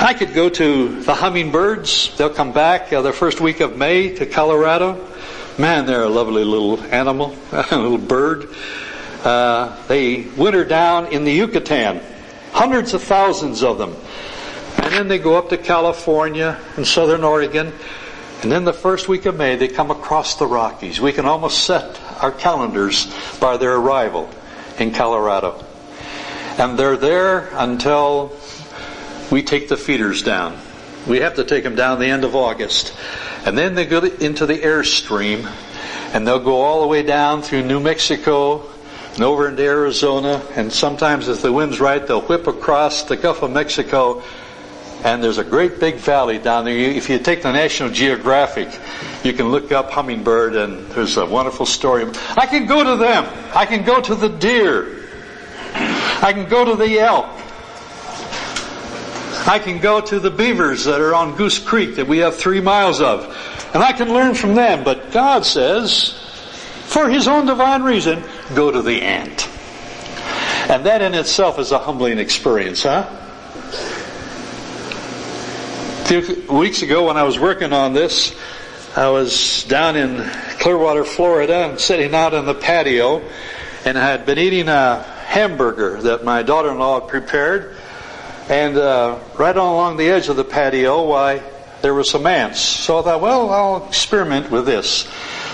[0.00, 2.16] I could go to the hummingbirds.
[2.16, 5.08] They'll come back uh, the first week of May to Colorado.
[5.56, 8.48] Man, they're a lovely little animal, a little bird.
[9.24, 12.00] Uh, they winter down in the Yucatan,
[12.52, 13.96] hundreds of thousands of them.
[14.76, 17.72] And then they go up to California and southern Oregon.
[18.42, 21.00] And then the first week of May, they come across the Rockies.
[21.00, 23.10] We can almost set our calendars
[23.40, 24.28] by their arrival
[24.78, 25.64] in Colorado.
[26.58, 28.36] And they're there until
[29.30, 30.58] we take the feeders down.
[31.06, 32.94] We have to take them down the end of August.
[33.46, 35.50] And then they go into the airstream
[36.12, 38.70] and they'll go all the way down through New Mexico
[39.14, 43.42] and over into Arizona, and sometimes if the wind's right, they'll whip across the Gulf
[43.42, 44.22] of Mexico,
[45.04, 46.76] and there's a great big valley down there.
[46.76, 48.68] If you take the National Geographic,
[49.22, 52.06] you can look up hummingbird, and there's a wonderful story.
[52.36, 53.26] I can go to them.
[53.54, 55.04] I can go to the deer.
[55.74, 57.26] I can go to the elk.
[59.46, 62.60] I can go to the beavers that are on Goose Creek that we have three
[62.60, 63.24] miles of.
[63.74, 64.84] And I can learn from them.
[64.84, 66.18] But God says,
[66.86, 69.48] for his own divine reason, go to the ant.
[70.68, 73.08] And that in itself is a humbling experience, huh?
[76.00, 78.34] A few weeks ago when I was working on this,
[78.96, 80.22] I was down in
[80.60, 83.22] Clearwater, Florida, and sitting out on the patio,
[83.84, 87.76] and I had been eating a hamburger that my daughter-in-law had prepared,
[88.48, 91.42] and uh, right along the edge of the patio, why
[91.82, 92.60] there were some ants.
[92.60, 95.08] So I thought, well, I'll experiment with this.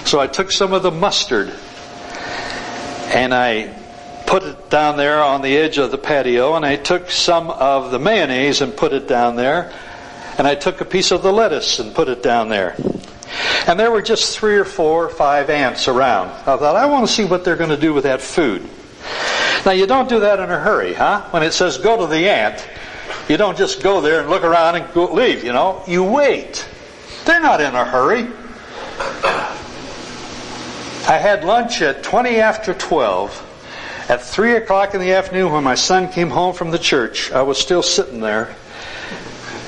[0.04, 1.52] So I took some of the mustard
[3.10, 3.74] and I
[4.26, 7.90] put it down there on the edge of the patio, and I took some of
[7.90, 9.72] the mayonnaise and put it down there,
[10.38, 12.76] and I took a piece of the lettuce and put it down there.
[13.66, 16.28] And there were just three or four or five ants around.
[16.28, 18.68] I thought, I want to see what they're going to do with that food.
[19.66, 21.28] Now, you don't do that in a hurry, huh?
[21.30, 22.66] When it says go to the ant,
[23.28, 25.82] you don't just go there and look around and go, leave, you know.
[25.86, 26.66] You wait.
[27.24, 28.28] They're not in a hurry.
[31.10, 34.06] I had lunch at 20 after 12.
[34.08, 37.42] At 3 o'clock in the afternoon, when my son came home from the church, I
[37.42, 38.54] was still sitting there.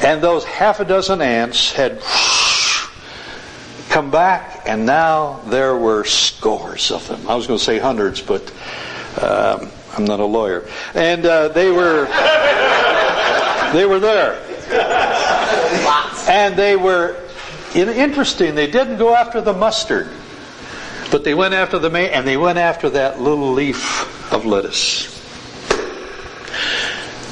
[0.05, 2.01] And those half a dozen ants had
[3.89, 7.29] come back, and now there were scores of them.
[7.29, 8.49] I was going to say hundreds, but
[9.21, 10.65] um, I'm not a lawyer.
[10.95, 12.07] And uh, they were
[13.73, 14.41] they were there,
[16.29, 17.17] and they were
[17.75, 18.55] interesting.
[18.55, 20.09] They didn't go after the mustard.
[21.13, 25.11] But they went after the and they went after that little leaf of lettuce.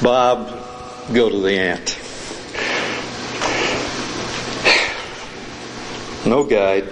[0.03, 0.49] Bob,
[1.11, 1.97] go to the ant.
[6.27, 6.87] No guide,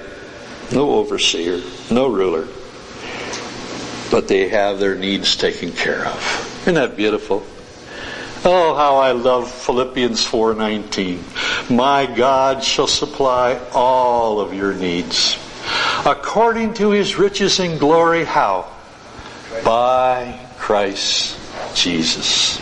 [0.71, 1.61] no overseer,
[1.91, 2.47] no ruler.
[4.09, 6.59] but they have their needs taken care of.
[6.63, 7.45] Isn't that beautiful?
[8.43, 11.19] Oh, how I love Philippians 4:19.
[11.69, 15.37] My God shall supply all of your needs
[16.05, 18.65] according to his riches in glory how?
[19.63, 21.37] By Christ
[21.75, 22.59] Jesus.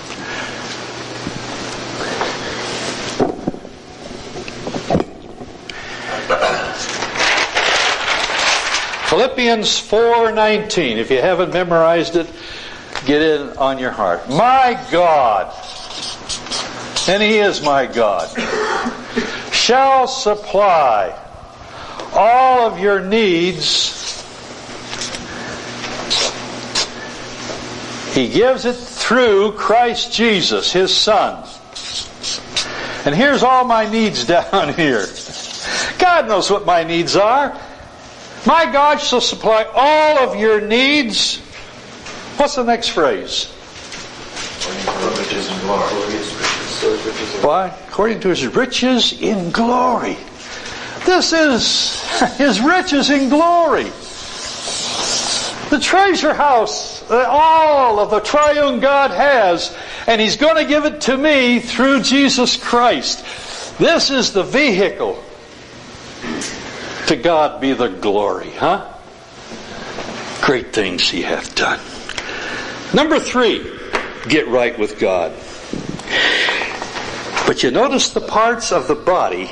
[9.08, 10.98] Philippians 4:19.
[10.98, 12.28] If you haven't memorized it,
[13.06, 14.30] get it on your heart.
[14.30, 15.54] My God,
[17.08, 18.28] and he is my God,
[19.54, 21.14] shall supply
[22.68, 23.96] all of your needs.
[28.14, 31.48] He gives it through Christ Jesus, his son.
[33.06, 35.06] And here's all my needs down here.
[35.98, 37.58] God knows what my needs are.
[38.46, 41.38] My God shall supply all of your needs.
[42.38, 43.46] What's the next phrase?
[47.44, 47.68] Why?
[47.88, 50.18] According to his riches in glory.
[51.08, 52.02] This is
[52.38, 53.86] his riches in glory.
[55.70, 59.74] The treasure house that all of the triune God has,
[60.06, 63.24] and he's going to give it to me through Jesus Christ.
[63.80, 65.24] This is the vehicle
[67.08, 68.94] to God be the glory, huh?
[70.42, 71.80] Great things he hath done.
[72.94, 73.66] Number three,
[74.28, 75.32] get right with God.
[77.48, 79.50] But you notice the parts of the body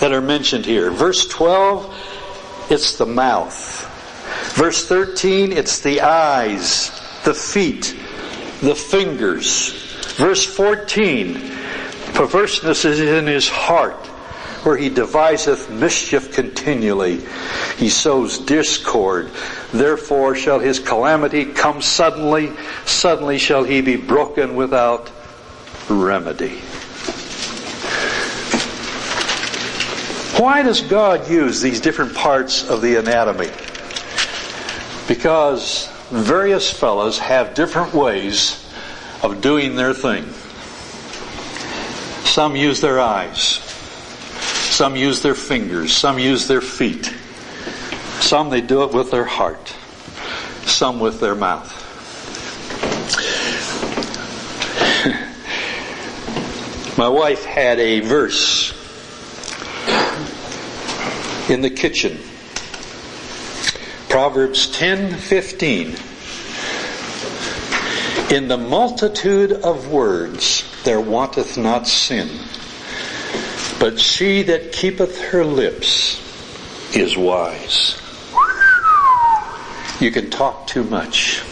[0.00, 0.90] that are mentioned here.
[0.90, 3.92] Verse 12, it's the mouth.
[4.54, 6.90] Verse 13, it's the eyes,
[7.24, 7.96] the feet,
[8.60, 9.72] the fingers.
[10.16, 11.34] Verse 14,
[12.14, 14.06] perverseness is in his heart
[14.66, 17.20] where he deviseth mischief continually.
[17.76, 19.30] He sows discord.
[19.72, 22.52] Therefore shall his calamity come suddenly.
[22.84, 25.08] Suddenly shall he be broken without
[25.88, 26.60] remedy.
[30.38, 33.48] Why does God use these different parts of the anatomy?
[35.08, 38.62] Because various fellows have different ways
[39.22, 40.30] of doing their thing.
[42.26, 43.38] Some use their eyes.
[44.68, 45.96] Some use their fingers.
[45.96, 47.14] Some use their feet.
[48.20, 49.74] Some they do it with their heart.
[50.66, 51.72] Some with their mouth.
[56.98, 58.75] My wife had a verse
[61.48, 62.18] in the kitchen.
[64.08, 65.96] Proverbs 10:15
[68.32, 72.28] In the multitude of words there wanteth not sin
[73.78, 76.20] but she that keepeth her lips
[76.96, 78.00] is wise.
[80.00, 81.42] You can talk too much.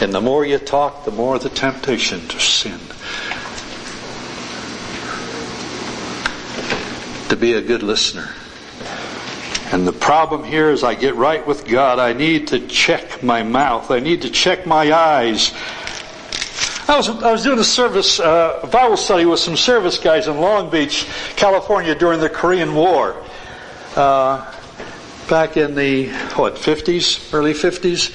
[0.00, 2.78] And the more you talk, the more the temptation to sin.
[7.30, 8.30] To be a good listener.
[9.74, 11.98] And the problem here is I get right with God.
[11.98, 13.90] I need to check my mouth.
[13.90, 15.52] I need to check my eyes.
[16.86, 20.40] I was, I was doing a service, uh, Bible study with some service guys in
[20.40, 23.20] Long Beach, California during the Korean War.
[23.96, 24.48] Uh,
[25.28, 26.06] back in the,
[26.36, 28.14] what, 50s, early 50s.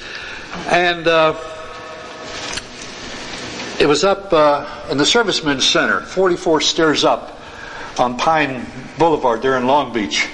[0.72, 1.34] And, uh,
[3.78, 7.38] it was up, uh, in the Servicemen's Center, 44 stairs up
[7.98, 8.64] on Pine
[8.96, 10.26] Boulevard there in Long Beach.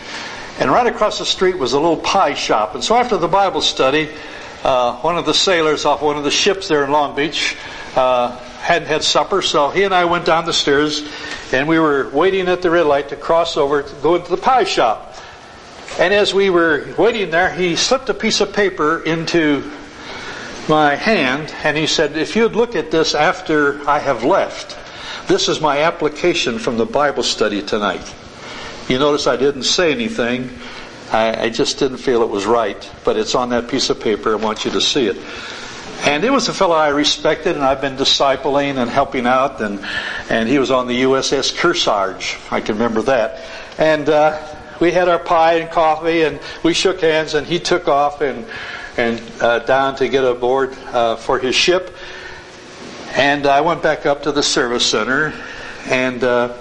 [0.58, 2.74] And right across the street was a little pie shop.
[2.74, 4.08] And so after the Bible study,
[4.64, 7.56] uh, one of the sailors off one of the ships there in Long Beach
[7.94, 11.08] uh, hadn't had supper, so he and I went down the stairs,
[11.52, 14.36] and we were waiting at the red light to cross over to go into the
[14.36, 15.14] pie shop.
[16.00, 19.70] And as we were waiting there, he slipped a piece of paper into
[20.68, 24.76] my hand, and he said, "If you'd look at this after I have left,
[25.28, 28.02] this is my application from the Bible study tonight."
[28.88, 30.48] You notice I didn't say anything.
[31.10, 34.32] I, I just didn't feel it was right, but it's on that piece of paper.
[34.32, 35.16] I want you to see it.
[36.04, 39.84] And it was a fellow I respected, and I've been discipling and helping out, and
[40.30, 42.38] and he was on the USS Kearsarge.
[42.52, 43.44] I can remember that.
[43.76, 44.40] And uh,
[44.80, 48.46] we had our pie and coffee, and we shook hands, and he took off and
[48.96, 51.96] and uh, down to get aboard uh, for his ship.
[53.14, 55.32] And I went back up to the service center,
[55.86, 56.56] and uh,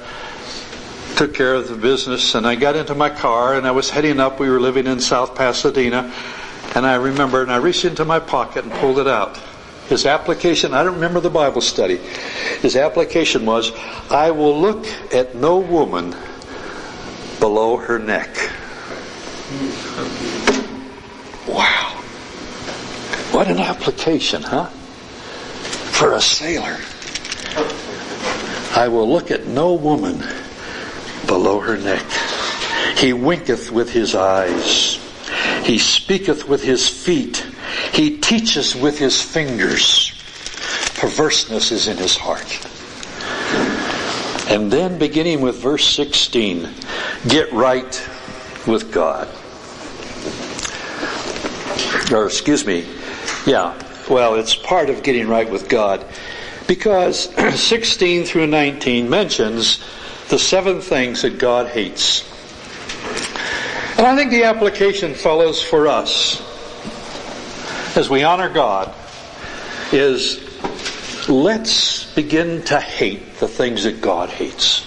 [1.15, 2.35] took care of the business.
[2.35, 4.39] And I got into my car, and I was heading up.
[4.39, 6.13] We were living in South Pasadena
[6.75, 9.37] and I remember, and I reached into my pocket and pulled it out.
[9.87, 11.97] His application, I don't remember the Bible study.
[12.61, 13.71] His application was,
[14.11, 16.13] I will look at no woman
[17.39, 18.35] below her neck.
[21.47, 22.01] Wow.
[23.31, 24.65] What an application, huh?
[24.65, 26.77] For a sailor.
[28.75, 30.21] I will look at no woman
[31.27, 32.05] below her neck.
[32.97, 34.99] He winketh with his eyes.
[35.63, 37.45] He speaketh with his feet.
[37.91, 40.11] He teaches with his fingers.
[40.99, 42.65] Perverseness is in his heart.
[44.49, 46.69] And then beginning with verse 16,
[47.27, 48.09] get right
[48.67, 49.27] with God.
[52.11, 52.85] Or excuse me,
[53.45, 53.73] yeah,
[54.09, 56.05] well, it's part of getting right with God
[56.67, 59.83] because 16 through 19 mentions
[60.29, 62.23] the seven things that God hates.
[63.97, 66.41] And I think the application, follows for us
[67.95, 68.93] as we honor God
[69.93, 70.41] is
[71.29, 74.83] let's begin to hate the things that God hates.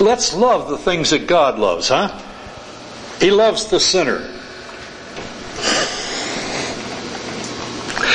[0.00, 2.20] Let's love the things that God loves, huh?
[3.20, 4.20] He loves the sinner.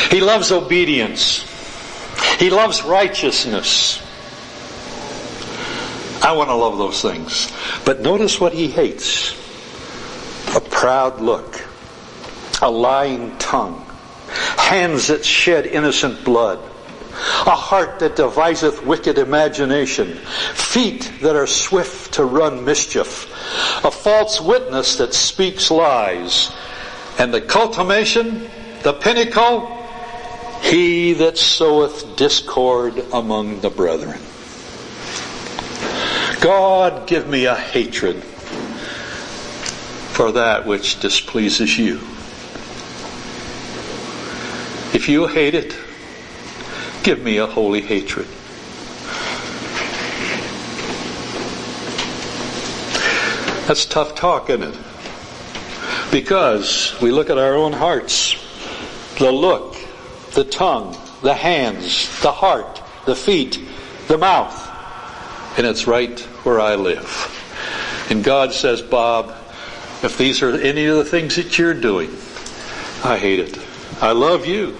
[0.10, 1.46] He loves obedience.
[2.38, 4.02] He loves righteousness.
[6.22, 7.52] I want to love those things.
[7.86, 9.34] But notice what he hates.
[10.56, 11.66] A proud look.
[12.62, 13.86] A lying tongue.
[14.58, 16.60] Hands that shed innocent blood.
[17.46, 20.16] A heart that deviseth wicked imagination.
[20.54, 23.26] Feet that are swift to run mischief.
[23.86, 26.52] A false witness that speaks lies.
[27.18, 28.50] And the culmination,
[28.84, 29.68] the pinnacle,
[30.62, 34.20] he that soweth discord among the brethren.
[36.42, 38.24] God, give me a hatred
[40.20, 41.96] for that which displeases you.
[44.94, 45.76] If you hate it,
[47.04, 48.26] give me a holy hatred.
[53.68, 54.78] That's tough talk, isn't it?
[56.10, 58.36] Because we look at our own hearts,
[59.20, 59.76] the look,
[60.32, 63.60] the tongue, the hands, the heart, the feet,
[64.08, 64.68] the mouth,
[65.58, 67.36] and it's right where I live.
[68.10, 69.36] And God says, Bob,
[70.02, 72.10] if these are any of the things that you're doing,
[73.04, 73.58] I hate it.
[74.02, 74.78] I love you.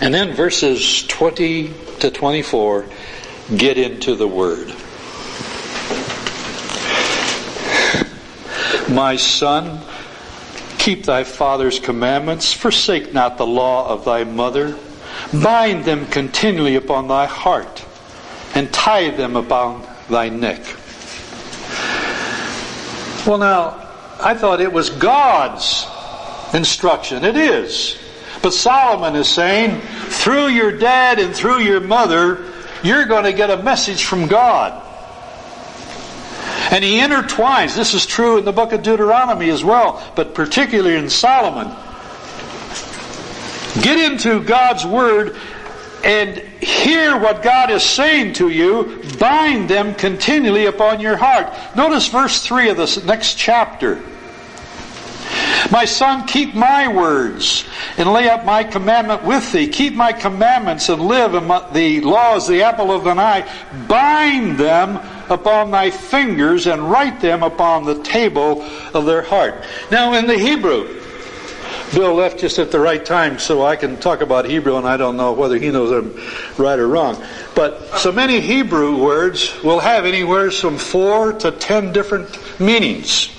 [0.00, 2.86] And then verses 20 to 24
[3.56, 4.68] get into the Word.
[8.90, 9.80] My son,
[10.78, 14.76] keep thy father's commandments, forsake not the law of thy mother.
[15.42, 17.84] Bind them continually upon thy heart,
[18.54, 20.62] and tie them upon thy neck.
[23.26, 23.88] Well, now,
[24.20, 25.86] I thought it was God's
[26.54, 27.24] instruction.
[27.24, 27.98] It is.
[28.42, 32.44] But Solomon is saying, through your dad and through your mother,
[32.82, 34.82] you're going to get a message from God.
[36.70, 40.96] And he intertwines, this is true in the book of Deuteronomy as well, but particularly
[40.96, 41.74] in Solomon.
[43.82, 45.36] Get into God's Word
[46.04, 49.02] and hear what God is saying to you.
[49.18, 51.52] Bind them continually upon your heart.
[51.74, 54.02] Notice verse 3 of this next chapter.
[55.70, 57.64] My son, keep my words
[57.96, 59.68] and lay up my commandment with thee.
[59.68, 63.50] Keep my commandments and live in the laws, the apple of thine eye.
[63.88, 64.96] Bind them
[65.30, 68.62] upon thy fingers and write them upon the table
[68.92, 69.64] of their heart.
[69.90, 71.00] Now, in the Hebrew,
[71.94, 74.96] Bill left just at the right time, so I can talk about Hebrew, and I
[74.96, 76.12] don't know whether he knows I'm
[76.58, 77.24] right or wrong.
[77.54, 83.30] But so many Hebrew words will have anywhere from four to ten different meanings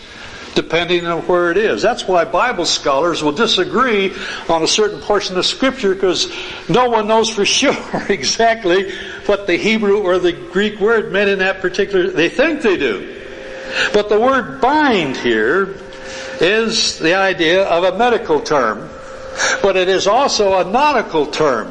[0.56, 1.82] depending on where it is.
[1.82, 4.16] That's why Bible scholars will disagree
[4.48, 6.34] on a certain portion of Scripture because
[6.70, 7.76] no one knows for sure
[8.08, 8.92] exactly
[9.26, 13.22] what the Hebrew or the Greek word meant in that particular, they think they do.
[13.94, 15.76] But the word bind here
[16.42, 18.90] is the idea of a medical term,
[19.62, 21.68] but it is also a nautical term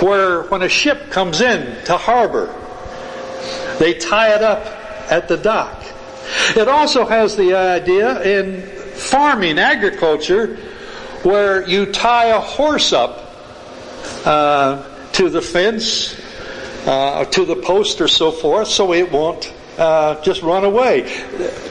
[0.00, 2.54] where when a ship comes in to harbor,
[3.78, 4.64] they tie it up
[5.10, 5.82] at the dock.
[6.56, 10.56] It also has the idea in farming, agriculture,
[11.22, 13.34] where you tie a horse up
[14.24, 14.82] uh,
[15.12, 16.20] to the fence,
[16.86, 21.10] uh, to the post or so forth, so it won't uh, just run away.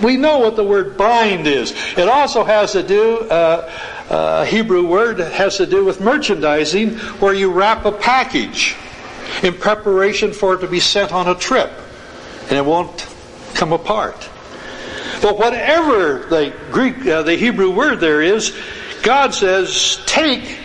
[0.03, 1.71] We know what the word bind is.
[1.95, 3.71] It also has to do, uh,
[4.09, 8.75] uh, Hebrew word has to do with merchandising, where you wrap a package
[9.43, 11.71] in preparation for it to be sent on a trip,
[12.43, 13.07] and it won't
[13.53, 14.27] come apart.
[15.21, 18.57] But whatever the Greek, uh, the Hebrew word there is,
[19.03, 20.57] God says, take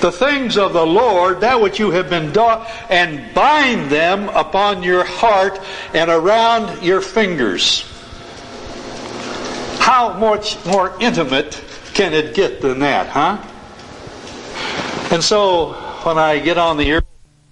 [0.00, 4.82] the things of the Lord, that which you have been taught, and bind them upon
[4.82, 5.60] your heart
[5.94, 7.84] and around your fingers.
[9.78, 11.62] How much more intimate
[11.94, 13.38] can it get than that, huh?
[15.12, 15.72] And so
[16.04, 17.02] when I get on the air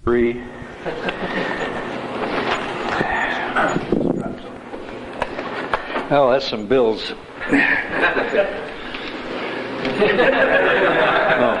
[0.03, 0.41] three.
[6.11, 7.13] Oh, that's some bills.
[11.41, 11.55] oh.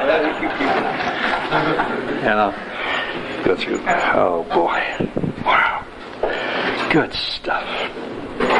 [2.21, 3.81] And I'll go through.
[3.87, 5.43] Oh boy.
[5.45, 5.85] Wow.
[6.91, 7.67] Good stuff.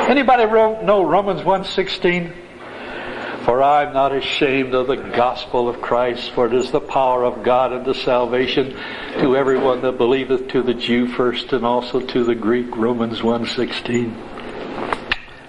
[0.09, 2.33] Anybody know Romans 116?
[3.45, 7.23] For I am not ashamed of the gospel of Christ, for it is the power
[7.23, 8.75] of God unto salvation
[9.19, 12.75] to everyone that believeth, to the Jew first and also to the Greek.
[12.75, 14.13] Romans 1.16.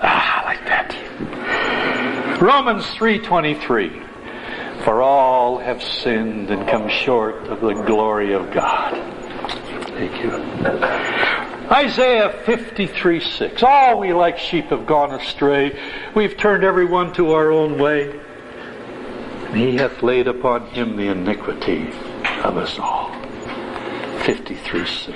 [0.03, 0.95] Ah, I like that.
[2.41, 4.83] Romans 3.23.
[4.85, 8.95] For all have sinned and come short of the glory of God.
[9.89, 10.31] Thank you.
[11.71, 13.63] Isaiah 53 6.
[13.63, 15.79] All we like sheep have gone astray.
[16.15, 18.19] We've turned everyone to our own way.
[19.47, 21.89] And he hath laid upon him the iniquity
[22.43, 23.15] of us all.
[24.25, 25.15] 53 6.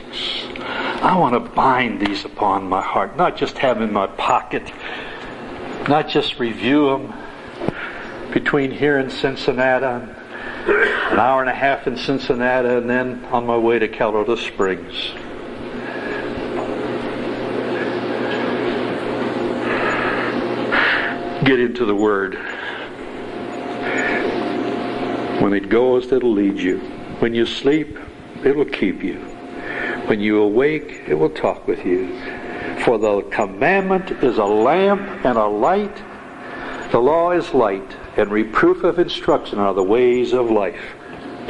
[1.03, 4.71] I want to bind these upon my heart, not just have in my pocket,
[5.89, 7.15] not just review them
[8.33, 13.57] between here and Cincinnati, an hour and a half in Cincinnati, and then on my
[13.57, 15.13] way to Colorado Springs.
[21.45, 22.37] get into the Word.
[25.43, 26.79] When it goes, it'll lead you.
[27.19, 27.99] When you sleep,
[28.43, 29.17] it'll keep you.
[30.07, 32.07] When you awake, it will talk with you.
[32.85, 36.03] For the commandment is a lamp and a light.
[36.91, 40.81] The law is light, and reproof of instruction are the ways of life.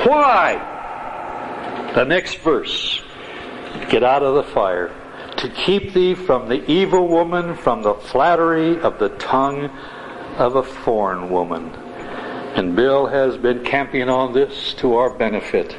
[0.04, 1.90] Why?
[1.94, 3.02] The next verse.
[3.90, 4.92] Get out of the fire
[5.38, 9.70] to keep thee from the evil woman, from the flattery of the tongue
[10.38, 11.70] of a foreign woman.
[12.54, 15.76] And Bill has been camping on this to our benefit.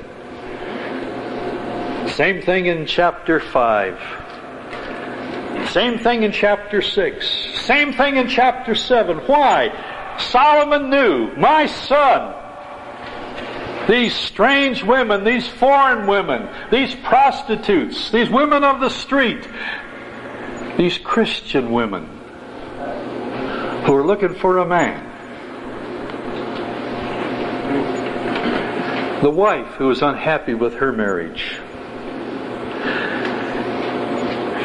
[2.10, 4.25] Same thing in chapter 5.
[5.76, 7.60] Same thing in chapter 6.
[7.66, 9.18] Same thing in chapter 7.
[9.28, 10.16] Why?
[10.18, 12.34] Solomon knew, my son,
[13.86, 19.46] these strange women, these foreign women, these prostitutes, these women of the street,
[20.78, 22.06] these Christian women
[23.84, 25.04] who are looking for a man.
[29.22, 31.60] The wife who is unhappy with her marriage.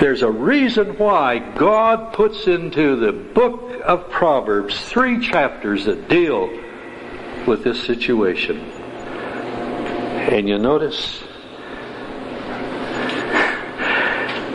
[0.01, 6.49] There's a reason why God puts into the book of Proverbs three chapters that deal
[7.47, 8.61] with this situation.
[10.31, 11.23] And you notice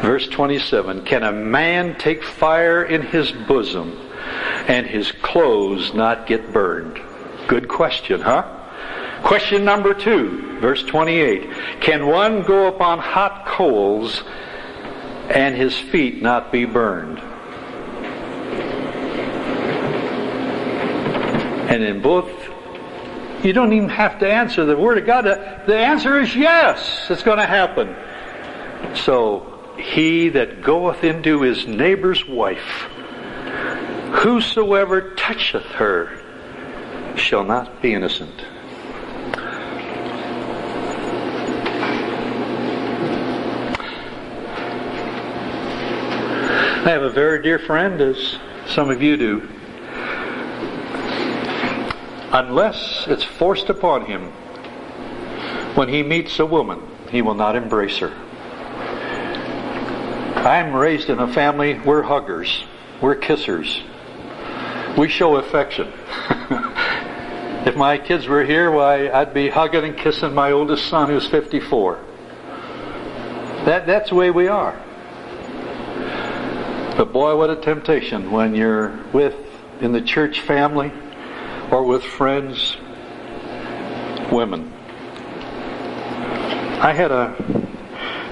[0.02, 3.92] verse 27 Can a man take fire in his bosom
[4.68, 7.00] and his clothes not get burned?
[7.48, 8.52] Good question, huh?
[9.22, 11.82] Question number two, verse 28.
[11.82, 14.24] Can one go upon hot coals
[15.30, 17.20] and his feet not be burned?
[21.70, 22.30] And in both
[23.46, 25.26] you don't even have to answer the Word of God.
[25.26, 27.96] The answer is yes, it's going to happen.
[28.96, 32.88] So, he that goeth into his neighbor's wife,
[34.14, 36.20] whosoever toucheth her,
[37.18, 38.34] shall not be innocent.
[46.86, 49.50] I have a very dear friend, as some of you do,
[52.32, 54.32] unless it's forced upon him.
[55.74, 56.80] When he meets a woman,
[57.10, 58.12] he will not embrace her.
[60.46, 62.66] I'm raised in a family, we're huggers,
[63.02, 63.82] we're kissers.
[64.96, 65.88] We show affection.
[67.66, 71.28] if my kids were here, why, I'd be hugging and kissing my oldest son who's
[71.28, 72.00] 54.
[73.66, 74.85] That, that's the way we are.
[76.98, 79.36] But boy, what a temptation when you're with,
[79.82, 80.94] in the church family,
[81.70, 82.78] or with friends,
[84.32, 84.72] women.
[86.80, 87.36] I had a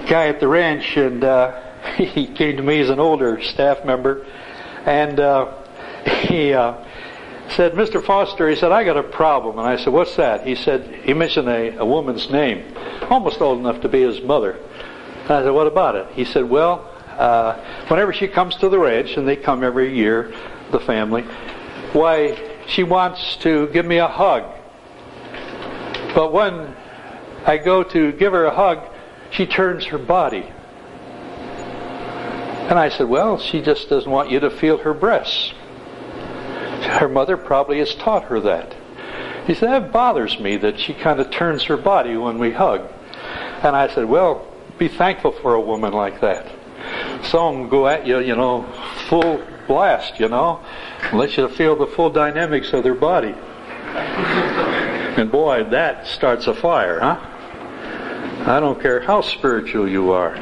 [0.07, 1.61] guy at the ranch, and uh,
[1.97, 4.25] he came to me as an older staff member,
[4.85, 5.51] and uh,
[6.29, 6.75] he uh,
[7.49, 8.01] said, "Mr.
[8.01, 11.13] Foster," he said, "I got a problem." And I said, "What's that?" He said, he
[11.13, 12.63] mentioned a, a woman's name,
[13.09, 14.57] almost old enough to be his mother.
[15.23, 17.57] And I said, "What about it?" He said, "Well." Uh,
[17.87, 20.33] whenever she comes to the ranch, and they come every year,
[20.71, 21.23] the family,
[21.93, 22.37] why,
[22.67, 24.43] she wants to give me a hug.
[26.15, 26.75] But when
[27.45, 28.79] I go to give her a hug,
[29.31, 30.45] she turns her body.
[32.69, 35.53] And I said, Well, she just doesn't want you to feel her breasts.
[36.83, 38.75] Her mother probably has taught her that.
[39.45, 42.89] He said, that bothers me that she kind of turns her body when we hug.
[43.61, 44.47] And I said, well,
[44.77, 46.49] be thankful for a woman like that.
[47.25, 48.63] Some go at you, you know,
[49.07, 50.59] full blast, you know,
[51.13, 53.35] let you feel the full dynamics of their body.
[55.15, 57.19] And boy, that starts a fire, huh?
[58.51, 60.33] I don't care how spiritual you are.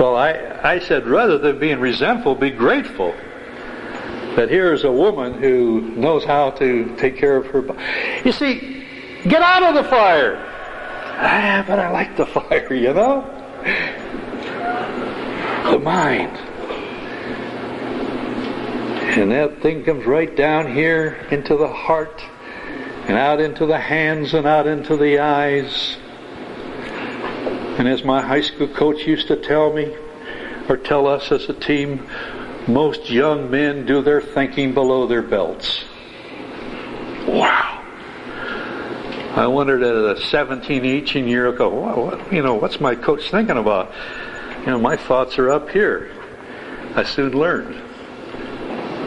[0.00, 3.14] Well, I, I said, rather than being resentful, be grateful
[4.34, 7.78] that here is a woman who knows how to take care of her body.
[8.24, 8.86] You see,
[9.24, 10.36] get out of the fire.
[11.18, 13.39] Ah, but I like the fire, you know?
[15.70, 16.36] The mind.
[19.18, 22.22] And that thing comes right down here into the heart
[23.08, 25.96] and out into the hands and out into the eyes.
[27.78, 29.96] And as my high school coach used to tell me,
[30.68, 32.08] or tell us as a team,
[32.68, 35.84] most young men do their thinking below their belts.
[37.26, 37.82] Wow.
[39.30, 43.58] I wondered at a 17, 18 year ago, what, you know, what's my coach thinking
[43.58, 43.92] about?
[44.60, 46.10] You know, my thoughts are up here.
[46.96, 47.76] I soon learned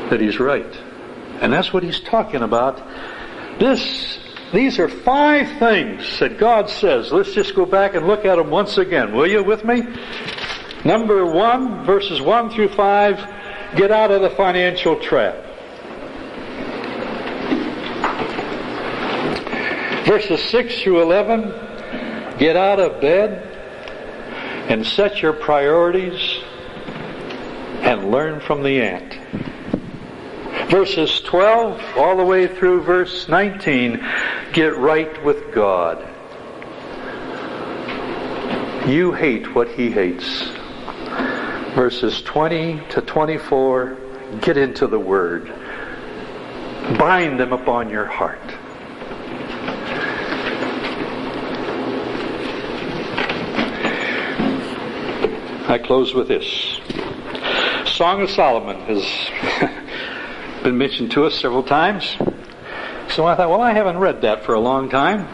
[0.09, 0.79] that he's right.
[1.41, 2.77] And that's what he's talking about.
[3.59, 4.17] This,
[4.53, 7.11] these are five things that God says.
[7.11, 9.13] Let's just go back and look at them once again.
[9.13, 9.85] Will you with me?
[10.85, 13.17] Number one, verses one through five,
[13.75, 15.35] get out of the financial trap.
[20.13, 23.41] Verses 6 through 11, get out of bed
[24.69, 26.37] and set your priorities
[27.81, 29.17] and learn from the ant
[30.69, 34.05] verses 12 all the way through verse 19,
[34.53, 35.97] get right with God.
[38.87, 40.43] You hate what he hates.
[41.73, 43.97] Verses 20 to 24,
[44.41, 45.47] get into the Word.
[46.99, 48.52] Bind them upon your heart.
[55.73, 56.45] I close with this.
[57.95, 62.15] Song of Solomon has been mentioned to us several times.
[63.09, 65.27] So I thought, well, I haven't read that for a long time,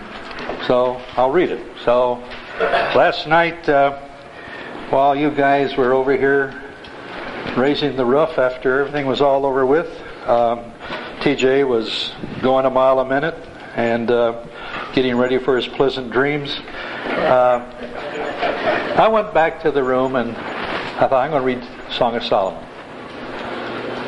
[0.65, 1.61] so I'll read it.
[1.83, 2.23] So
[2.57, 3.99] last night, uh,
[4.91, 6.63] while you guys were over here
[7.57, 9.89] raising the roof after everything was all over with,
[10.25, 10.71] um,
[11.19, 13.35] TJ was going a mile a minute
[13.75, 14.45] and uh,
[14.93, 16.57] getting ready for his pleasant dreams.
[17.03, 18.28] Uh,
[18.97, 22.23] I went back to the room and I thought, I'm going to read Song of
[22.23, 22.61] Solomon.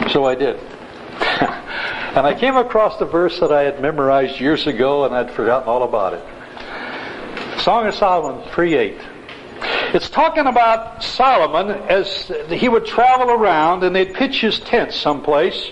[0.09, 0.57] So I did.
[0.59, 5.69] and I came across the verse that I had memorized years ago and I'd forgotten
[5.69, 7.61] all about it.
[7.61, 9.93] Song of Solomon 3.8.
[9.93, 15.71] It's talking about Solomon as he would travel around and they'd pitch his tent someplace.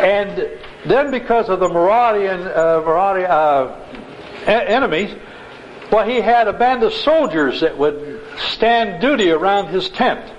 [0.00, 0.48] And
[0.86, 2.80] then because of the Maradian, uh,
[3.28, 3.84] uh,
[4.46, 5.14] enemies,
[5.90, 10.32] well, he had a band of soldiers that would stand duty around his tent.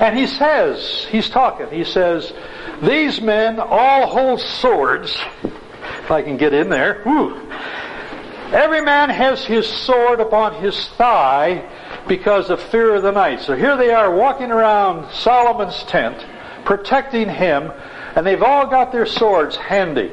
[0.00, 2.32] And he says, he's talking, he says,
[2.82, 5.16] these men all hold swords.
[5.42, 7.02] If I can get in there.
[7.02, 7.50] Whew.
[8.52, 11.68] Every man has his sword upon his thigh
[12.08, 13.42] because of fear of the night.
[13.42, 16.24] So here they are walking around Solomon's tent,
[16.64, 17.70] protecting him,
[18.16, 20.10] and they've all got their swords handy.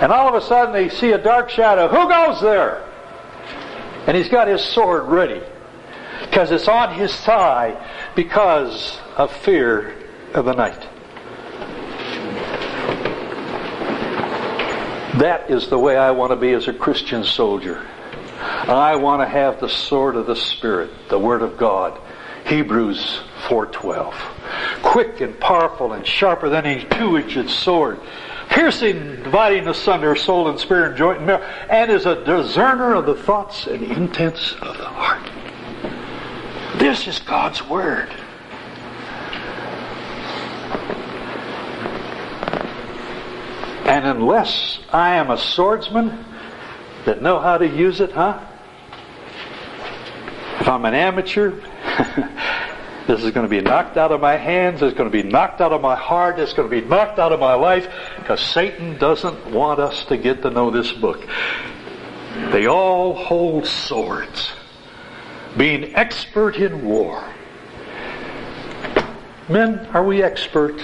[0.00, 1.88] And all of a sudden they see a dark shadow.
[1.88, 2.84] Who goes there?
[4.06, 5.42] And he's got his sword ready.
[6.22, 7.76] Because it's on his thigh
[8.14, 9.94] because of fear
[10.34, 10.86] of the night.
[15.18, 17.86] That is the way I want to be as a Christian soldier.
[18.38, 21.98] I want to have the sword of the Spirit, the Word of God.
[22.44, 24.12] Hebrews 4.12.
[24.82, 27.98] Quick and powerful and sharper than any two-edged sword,
[28.48, 33.06] piercing, dividing asunder soul and spirit and joint and marrow, and is a discerner of
[33.06, 35.30] the thoughts and intents of the heart.
[36.78, 38.08] This is God's Word.
[43.86, 46.24] And unless I am a swordsman
[47.04, 48.44] that know how to use it, huh?
[50.60, 51.52] If I'm an amateur,
[53.06, 55.60] this is going to be knocked out of my hands, it's going to be knocked
[55.60, 58.98] out of my heart, it's going to be knocked out of my life, because Satan
[58.98, 61.26] doesn't want us to get to know this book.
[62.52, 64.52] They all hold swords,
[65.56, 67.24] being expert in war.
[69.48, 70.80] Men, are we expert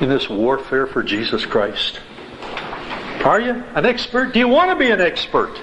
[0.00, 2.00] in this warfare for Jesus Christ?
[3.24, 4.32] Are you an expert?
[4.32, 5.56] Do you want to be an expert?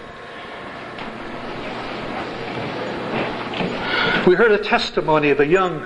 [4.25, 5.85] We heard a testimony of a young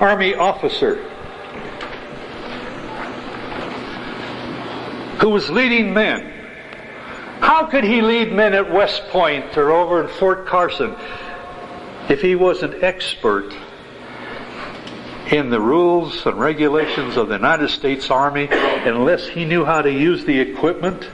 [0.00, 0.96] Army officer
[5.20, 6.32] who was leading men.
[7.40, 10.96] How could he lead men at West Point or over in Fort Carson
[12.08, 13.54] if he was an expert
[15.30, 19.92] in the rules and regulations of the United States Army unless he knew how to
[19.92, 21.08] use the equipment,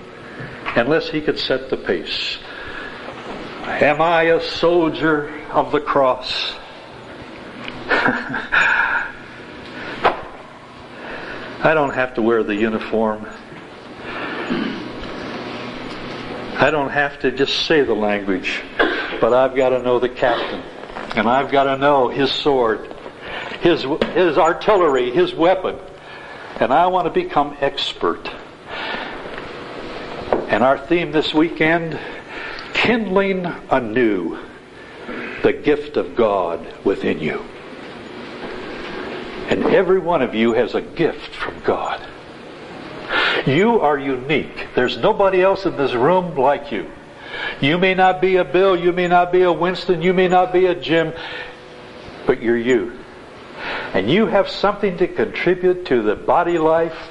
[0.76, 2.38] unless he could set the pace?
[3.64, 6.52] Am I a soldier of the cross?
[11.62, 13.24] I don't have to wear the uniform.
[16.56, 18.62] I don't have to just say the language,
[19.20, 20.62] but I've got to know the captain.
[21.16, 22.92] And I've got to know his sword,
[23.60, 25.78] his, his artillery, his weapon.
[26.58, 28.28] And I want to become expert.
[30.48, 31.98] And our theme this weekend,
[32.72, 34.38] kindling anew
[35.44, 37.44] the gift of God within you.
[39.50, 42.02] And every one of you has a gift from God.
[43.46, 44.68] You are unique.
[44.74, 46.90] There's nobody else in this room like you.
[47.60, 50.50] You may not be a Bill, you may not be a Winston, you may not
[50.50, 51.12] be a Jim,
[52.26, 52.98] but you're you.
[53.92, 57.10] And you have something to contribute to the body life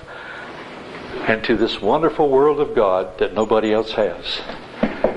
[1.28, 4.42] and to this wonderful world of God that nobody else has.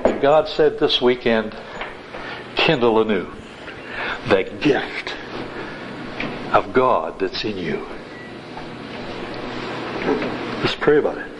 [0.05, 1.57] And God said this weekend,
[2.57, 3.31] kindle anew
[4.29, 5.15] the gift
[6.53, 7.87] of God that's in you.
[10.61, 11.31] Let's pray about it.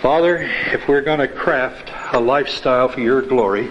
[0.00, 3.68] Father, if we're going to craft a lifestyle for your glory,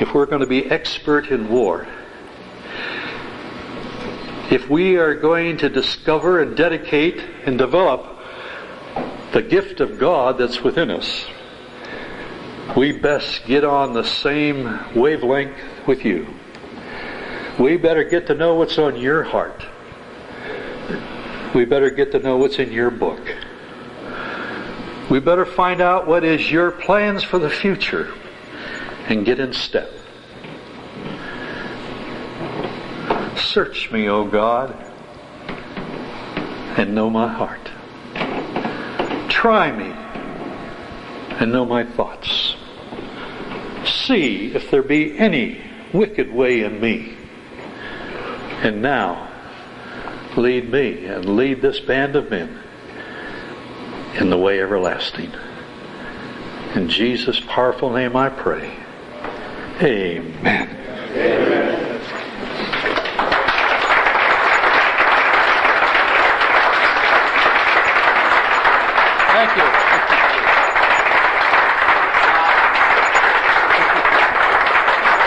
[0.00, 1.86] if we're going to be expert in war,
[4.50, 8.06] if we are going to discover and dedicate and develop
[9.32, 11.26] the gift of God that's within us,
[12.74, 15.56] we best get on the same wavelength
[15.86, 16.26] with you.
[17.58, 19.64] We better get to know what's on your heart.
[21.54, 23.20] We better get to know what's in your book.
[25.08, 28.12] We better find out what is your plans for the future
[29.06, 29.90] and get in step.
[33.36, 34.74] Search me, O God,
[36.76, 37.70] and know my heart.
[39.30, 39.94] Try me
[41.38, 42.55] and know my thoughts.
[44.06, 45.60] See if there be any
[45.92, 47.16] wicked way in me.
[48.62, 49.28] And now,
[50.36, 52.58] lead me and lead this band of men
[54.14, 55.32] in the way everlasting.
[56.76, 58.76] In Jesus' powerful name I pray.
[59.82, 60.68] Amen.
[61.16, 61.86] Amen.
[69.32, 69.86] Thank you.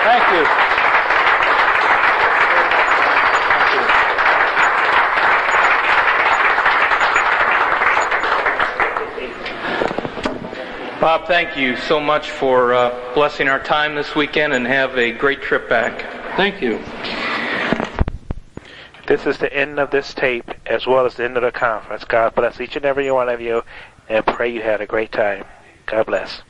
[0.09, 0.69] Thank you.
[10.99, 15.11] Bob, thank you so much for uh, blessing our time this weekend and have a
[15.11, 16.01] great trip back.
[16.35, 16.79] Thank you.
[19.05, 22.03] This is the end of this tape as well as the end of the conference.
[22.03, 23.61] God bless each and every one of you
[24.09, 25.45] and pray you had a great time.
[25.85, 26.41] God bless.